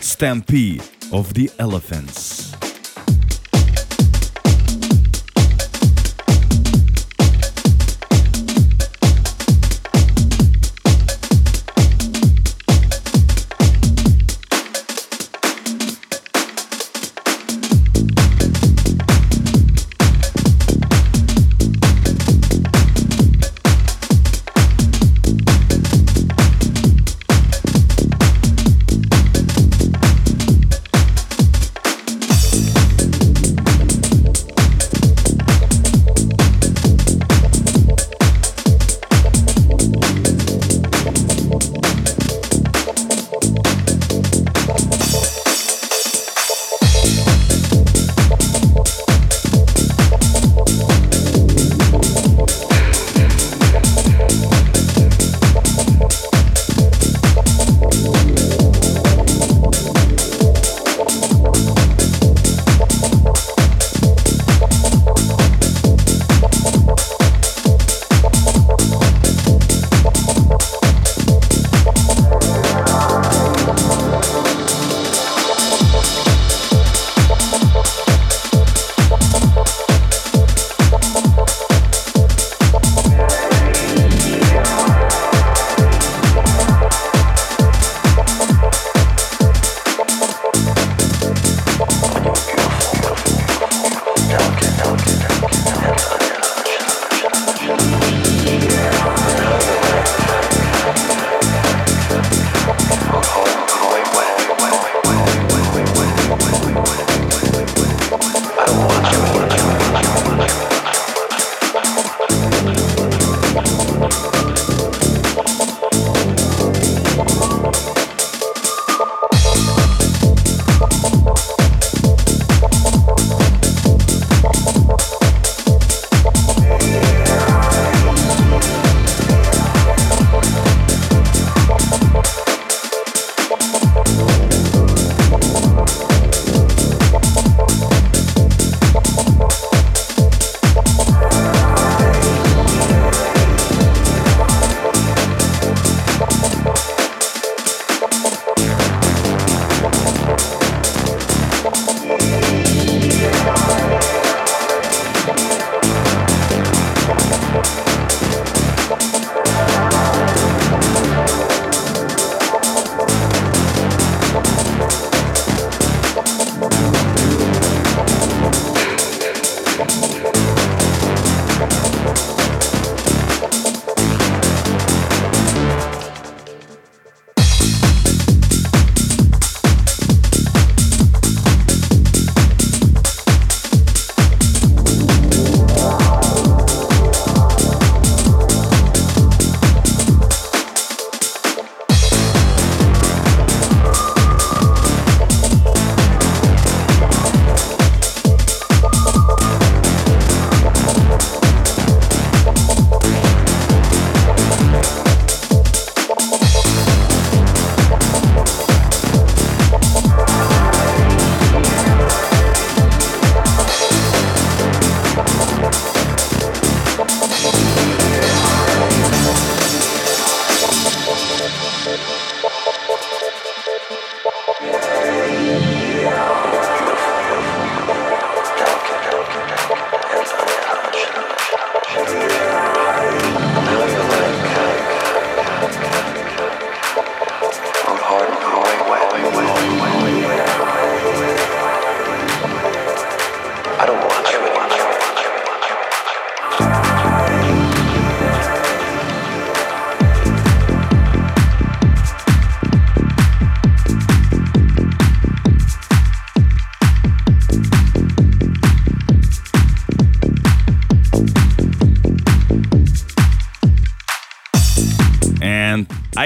Stampede 0.00 0.82
of 1.12 1.34
the 1.34 1.50
Elephants. 1.58 2.55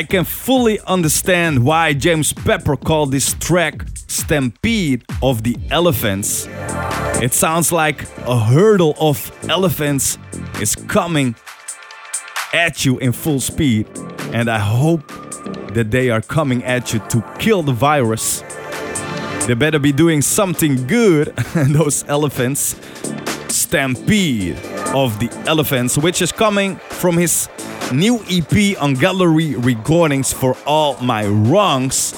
I 0.00 0.04
can 0.04 0.24
fully 0.24 0.80
understand 0.86 1.62
why 1.62 1.92
James 1.92 2.32
Pepper 2.32 2.74
called 2.74 3.12
this 3.12 3.34
track 3.34 3.84
Stampede 4.06 5.04
of 5.22 5.42
the 5.42 5.58
Elephants. 5.70 6.46
It 7.20 7.34
sounds 7.34 7.70
like 7.70 8.06
a 8.26 8.40
hurdle 8.40 8.94
of 8.98 9.30
elephants 9.50 10.16
is 10.58 10.74
coming 10.74 11.34
at 12.54 12.86
you 12.86 12.98
in 13.00 13.12
full 13.12 13.40
speed, 13.40 13.90
and 14.32 14.48
I 14.48 14.58
hope 14.58 15.06
that 15.74 15.90
they 15.90 16.08
are 16.08 16.22
coming 16.22 16.64
at 16.64 16.94
you 16.94 17.00
to 17.10 17.22
kill 17.38 17.62
the 17.62 17.74
virus. 17.74 18.40
They 19.46 19.52
better 19.52 19.78
be 19.78 19.92
doing 19.92 20.22
something 20.22 20.86
good, 20.86 21.26
those 21.54 22.08
elephants. 22.08 22.74
Stampede 23.48 24.56
of 24.94 25.18
the 25.20 25.30
Elephants, 25.46 25.98
which 25.98 26.22
is 26.22 26.32
coming 26.32 26.76
from 26.88 27.18
his 27.18 27.49
new 27.92 28.22
EP 28.30 28.80
on 28.80 28.94
Gallery 28.94 29.56
Recordings 29.56 30.32
for 30.32 30.56
All 30.66 30.96
My 31.00 31.26
Wrongs. 31.26 32.14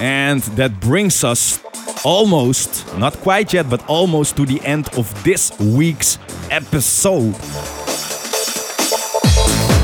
And 0.00 0.42
that 0.56 0.80
brings 0.80 1.24
us 1.24 1.62
almost, 2.04 2.86
not 2.98 3.14
quite 3.18 3.52
yet, 3.52 3.68
but 3.70 3.86
almost 3.88 4.36
to 4.36 4.46
the 4.46 4.60
end 4.62 4.88
of 4.98 5.24
this 5.24 5.58
week's 5.58 6.18
episode. 6.50 7.34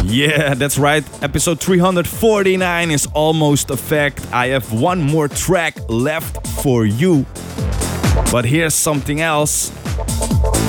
Yeah, 0.05 0.55
that's 0.55 0.79
right. 0.79 1.05
Episode 1.23 1.61
349 1.61 2.91
is 2.91 3.07
almost 3.15 3.71
a 3.71 3.77
fact. 3.77 4.27
I 4.33 4.49
have 4.49 4.73
one 4.73 5.01
more 5.01 5.29
track 5.29 5.75
left 5.89 6.47
for 6.63 6.85
you. 6.85 7.25
But 8.33 8.45
here's 8.45 8.75
something 8.75 9.21
else. 9.21 9.73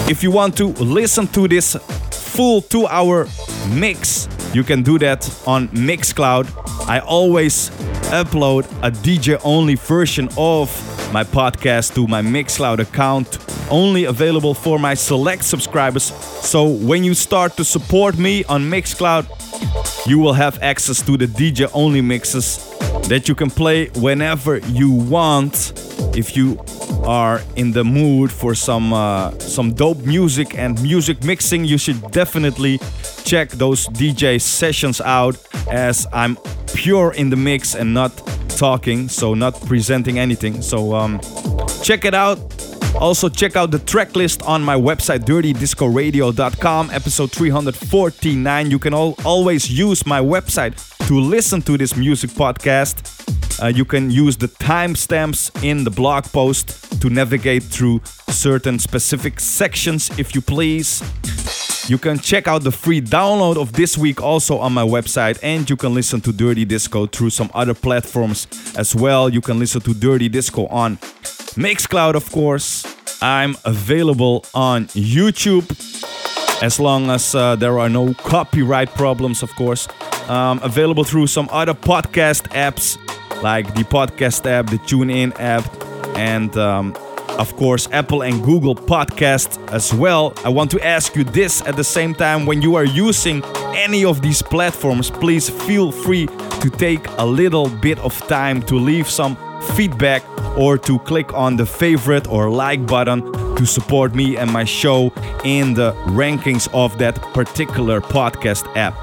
If 0.09 0.23
you 0.23 0.31
want 0.31 0.55
to 0.57 0.67
listen 0.67 1.27
to 1.29 1.47
this 1.47 1.75
full 2.11 2.61
two 2.61 2.87
hour 2.87 3.27
mix, 3.69 4.27
you 4.53 4.63
can 4.63 4.83
do 4.83 4.99
that 4.99 5.29
on 5.47 5.69
Mixcloud. 5.69 6.45
I 6.87 6.99
always 6.99 7.69
upload 8.11 8.65
a 8.83 8.91
DJ 8.91 9.39
only 9.43 9.75
version 9.75 10.27
of 10.37 10.69
my 11.13 11.23
podcast 11.23 11.95
to 11.95 12.07
my 12.07 12.21
Mixcloud 12.21 12.79
account, 12.79 13.37
only 13.69 14.05
available 14.05 14.53
for 14.53 14.77
my 14.79 14.93
select 14.93 15.43
subscribers. 15.43 16.03
So 16.03 16.65
when 16.65 17.03
you 17.03 17.13
start 17.13 17.55
to 17.57 17.63
support 17.63 18.17
me 18.17 18.43
on 18.45 18.63
Mixcloud, 18.63 19.27
you 20.07 20.19
will 20.19 20.33
have 20.33 20.61
access 20.61 21.01
to 21.03 21.17
the 21.17 21.27
DJ 21.27 21.69
only 21.73 22.01
mixes 22.01 22.57
that 23.07 23.27
you 23.27 23.35
can 23.35 23.49
play 23.49 23.87
whenever 23.95 24.57
you 24.57 24.91
want. 24.91 25.73
If 26.15 26.35
you 26.35 26.55
are 27.03 27.41
in 27.55 27.71
the 27.71 27.83
mood 27.83 28.31
for 28.31 28.55
some 28.55 28.93
uh, 28.93 29.31
some 29.39 29.73
dope 29.73 29.99
music 30.05 30.57
and 30.57 30.81
music 30.81 31.23
mixing, 31.23 31.65
you 31.65 31.77
should 31.77 32.01
definitely 32.11 32.79
check 33.23 33.49
those 33.49 33.87
DJ 33.87 34.39
sessions 34.39 35.01
out 35.01 35.37
as 35.69 36.07
I'm 36.13 36.37
pure 36.73 37.13
in 37.13 37.29
the 37.29 37.35
mix 37.35 37.75
and 37.75 37.93
not 37.93 38.11
talking, 38.49 39.09
so 39.09 39.33
not 39.33 39.59
presenting 39.65 40.19
anything. 40.19 40.61
So 40.61 40.93
um, 40.93 41.19
check 41.83 42.05
it 42.05 42.13
out. 42.13 42.39
Also, 42.99 43.29
check 43.29 43.55
out 43.55 43.71
the 43.71 43.79
track 43.79 44.15
list 44.15 44.43
on 44.43 44.61
my 44.61 44.75
website, 44.75 45.19
dirtydiscoradio.com, 45.19 46.91
episode 46.91 47.31
349. 47.31 48.69
You 48.69 48.77
can 48.79 48.93
al- 48.93 49.15
always 49.25 49.71
use 49.71 50.05
my 50.05 50.19
website 50.21 50.75
to 51.07 51.19
listen 51.19 51.61
to 51.63 51.77
this 51.77 51.95
music 51.95 52.29
podcast. 52.31 53.17
Uh, 53.61 53.67
you 53.67 53.85
can 53.85 54.11
use 54.11 54.37
the 54.37 54.47
timestamps 54.47 55.51
in 55.63 55.83
the 55.83 55.89
blog 55.89 56.25
post 56.25 57.01
to 57.01 57.09
navigate 57.09 57.63
through 57.63 58.01
certain 58.29 58.77
specific 58.77 59.39
sections 59.39 60.11
if 60.19 60.35
you 60.35 60.41
please. 60.41 61.01
You 61.89 61.97
can 61.97 62.19
check 62.19 62.47
out 62.47 62.63
the 62.63 62.71
free 62.71 63.01
download 63.01 63.57
of 63.57 63.73
this 63.73 63.97
week 63.97 64.21
also 64.21 64.57
on 64.59 64.73
my 64.73 64.83
website, 64.83 65.39
and 65.41 65.67
you 65.69 65.75
can 65.75 65.93
listen 65.93 66.21
to 66.21 66.31
Dirty 66.31 66.65
Disco 66.65 67.07
through 67.07 67.31
some 67.31 67.49
other 67.53 67.73
platforms 67.73 68.47
as 68.77 68.95
well. 68.95 69.27
You 69.27 69.41
can 69.41 69.57
listen 69.57 69.81
to 69.81 69.93
Dirty 69.93 70.29
Disco 70.29 70.67
on 70.67 70.97
Mixcloud, 71.55 72.15
of 72.15 72.31
course. 72.31 72.85
I'm 73.21 73.55
available 73.65 74.45
on 74.53 74.87
YouTube 74.87 75.69
as 76.61 76.79
long 76.79 77.09
as 77.09 77.35
uh, 77.35 77.55
there 77.55 77.79
are 77.79 77.89
no 77.89 78.13
copyright 78.13 78.89
problems, 78.95 79.43
of 79.43 79.53
course. 79.55 79.87
Um, 80.27 80.59
available 80.63 81.03
through 81.03 81.27
some 81.27 81.49
other 81.51 81.73
podcast 81.73 82.47
apps 82.49 82.97
like 83.41 83.73
the 83.73 83.83
podcast 83.83 84.49
app, 84.49 84.67
the 84.67 84.77
TuneIn 84.77 85.33
app, 85.39 85.65
and 86.17 86.55
um, 86.57 86.95
of 87.39 87.55
course 87.55 87.87
Apple 87.91 88.21
and 88.21 88.43
Google 88.43 88.75
Podcasts 88.75 89.57
as 89.71 89.93
well. 89.93 90.33
I 90.45 90.49
want 90.49 90.71
to 90.71 90.85
ask 90.85 91.15
you 91.15 91.23
this 91.23 91.61
at 91.63 91.75
the 91.75 91.83
same 91.83 92.13
time 92.13 92.45
when 92.45 92.61
you 92.61 92.75
are 92.75 92.85
using 92.85 93.43
any 93.73 94.05
of 94.05 94.21
these 94.21 94.41
platforms, 94.41 95.09
please 95.09 95.49
feel 95.49 95.91
free 95.91 96.27
to 96.27 96.69
take 96.69 97.05
a 97.17 97.25
little 97.25 97.69
bit 97.69 97.97
of 97.99 98.15
time 98.27 98.61
to 98.63 98.75
leave 98.75 99.09
some 99.09 99.35
feedback 99.75 100.23
or 100.57 100.77
to 100.77 100.99
click 100.99 101.33
on 101.33 101.55
the 101.55 101.65
favorite 101.65 102.27
or 102.27 102.49
like 102.49 102.85
button 102.85 103.21
to 103.55 103.65
support 103.65 104.15
me 104.15 104.37
and 104.37 104.51
my 104.51 104.63
show 104.63 105.11
in 105.43 105.73
the 105.73 105.93
rankings 106.07 106.67
of 106.73 106.97
that 106.97 107.15
particular 107.33 108.01
podcast 108.01 108.65
app. 108.75 108.95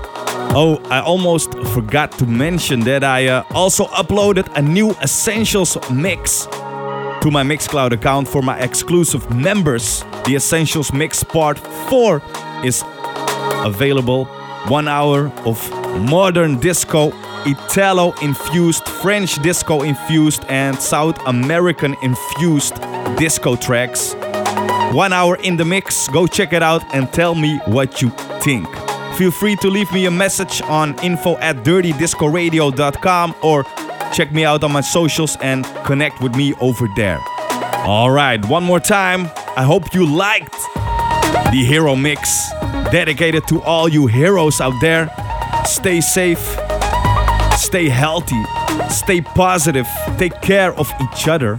Oh, 0.54 0.80
I 0.90 1.00
almost 1.00 1.52
forgot 1.74 2.12
to 2.12 2.26
mention 2.26 2.80
that 2.80 3.04
I 3.04 3.28
uh, 3.28 3.44
also 3.50 3.84
uploaded 3.86 4.48
a 4.56 4.62
new 4.62 4.90
Essentials 5.02 5.76
mix 5.90 6.46
to 6.46 7.30
my 7.30 7.42
Mixcloud 7.42 7.92
account 7.92 8.28
for 8.28 8.42
my 8.42 8.58
exclusive 8.60 9.28
members. 9.34 10.04
The 10.24 10.34
Essentials 10.36 10.92
Mix 10.92 11.22
Part 11.22 11.58
4 11.58 12.22
is 12.64 12.82
available. 13.64 14.26
One 14.66 14.88
hour 14.88 15.28
of 15.46 15.70
modern 16.00 16.58
disco, 16.58 17.12
Italo 17.46 18.12
infused, 18.20 18.86
French 18.86 19.40
disco 19.42 19.82
infused, 19.82 20.44
and 20.48 20.76
South 20.78 21.18
American 21.26 21.94
infused 22.02 22.74
disco 23.16 23.56
tracks. 23.56 24.14
One 24.92 25.12
hour 25.12 25.36
in 25.36 25.56
the 25.56 25.64
mix. 25.64 26.08
Go 26.08 26.26
check 26.26 26.52
it 26.52 26.62
out 26.62 26.82
and 26.94 27.10
tell 27.12 27.34
me 27.34 27.58
what 27.66 28.02
you 28.02 28.10
think. 28.40 28.68
Feel 29.16 29.30
free 29.30 29.56
to 29.56 29.68
leave 29.68 29.90
me 29.92 30.06
a 30.06 30.10
message 30.10 30.60
on 30.62 30.98
info 31.00 31.36
at 31.38 31.56
dirtydiscoradio.com 31.64 33.34
or 33.42 33.64
check 34.12 34.32
me 34.32 34.44
out 34.44 34.64
on 34.64 34.72
my 34.72 34.80
socials 34.80 35.36
and 35.40 35.64
connect 35.84 36.20
with 36.20 36.34
me 36.36 36.54
over 36.60 36.88
there. 36.96 37.18
All 37.84 38.10
right, 38.10 38.44
one 38.46 38.64
more 38.64 38.80
time. 38.80 39.28
I 39.56 39.62
hope 39.62 39.94
you 39.94 40.04
liked 40.04 40.56
the 41.52 41.64
Hero 41.66 41.96
Mix 41.96 42.50
dedicated 42.90 43.46
to 43.48 43.60
all 43.62 43.88
you 43.88 44.06
heroes 44.06 44.60
out 44.60 44.74
there. 44.80 45.10
Stay 45.64 46.00
safe, 46.00 46.56
stay 47.56 47.88
healthy, 47.88 48.42
stay 48.88 49.20
positive, 49.20 49.86
take 50.16 50.40
care 50.40 50.72
of 50.78 50.92
each 51.00 51.28
other. 51.28 51.58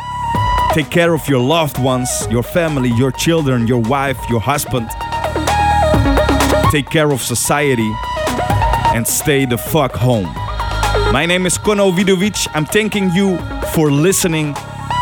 Take 0.73 0.91
care 0.91 1.15
of 1.15 1.27
your 1.27 1.39
loved 1.39 1.80
ones, 1.80 2.27
your 2.30 2.43
family, 2.43 2.91
your 2.91 3.11
children, 3.11 3.65
your 3.65 3.80
wife, 3.81 4.19
your 4.30 4.39
husband. 4.39 4.88
Take 6.72 6.91
care 6.91 7.11
of 7.11 7.23
society 7.23 7.91
and 8.93 9.07
stay 9.07 9.45
the 9.45 9.57
fuck 9.57 9.93
home. 9.93 10.31
My 11.11 11.26
name 11.26 11.47
is 11.47 11.57
Kono 11.57 11.91
Vidovic. 11.91 12.47
I'm 12.53 12.65
thanking 12.65 13.10
you 13.11 13.39
for 13.73 13.89
listening 13.89 14.53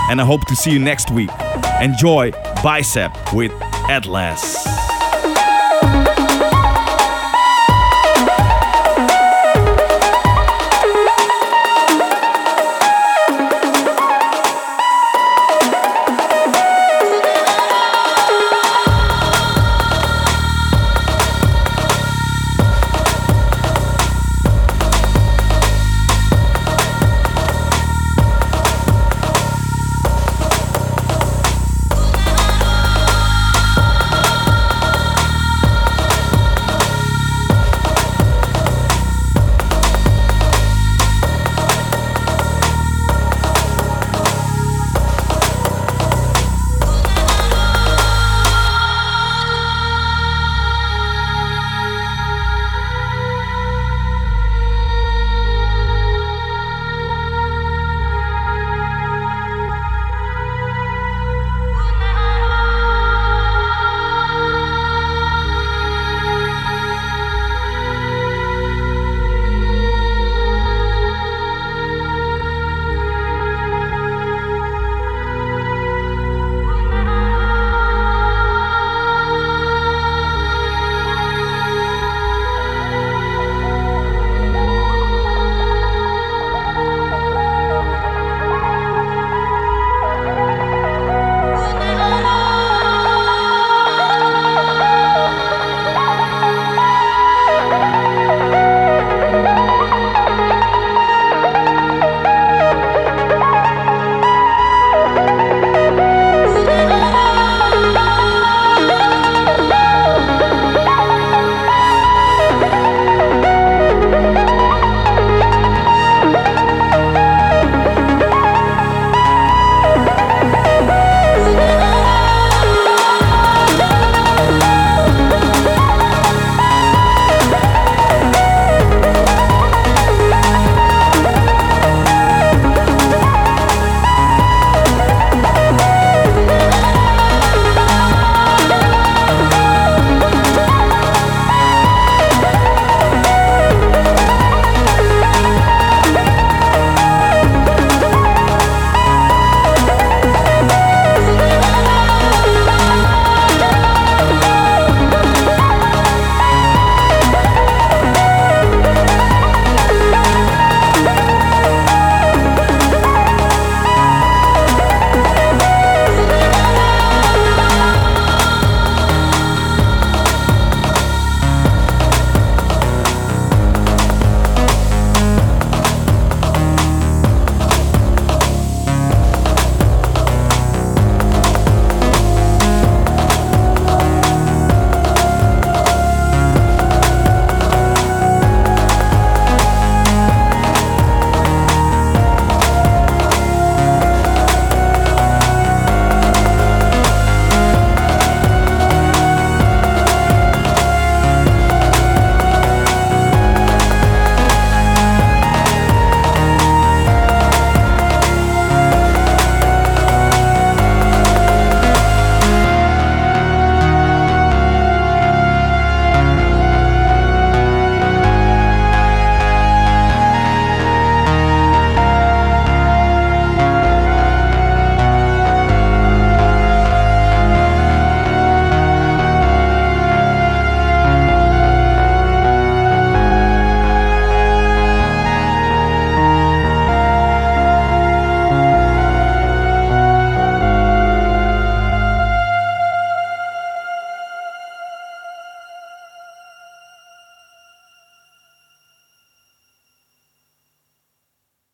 and 0.09 0.21
I 0.21 0.25
hope 0.25 0.45
to 0.47 0.55
see 0.55 0.71
you 0.71 0.79
next 0.79 1.11
week. 1.11 1.29
Enjoy 1.81 2.31
Bicep 2.63 3.33
with 3.33 3.51
Atlas. 3.89 4.76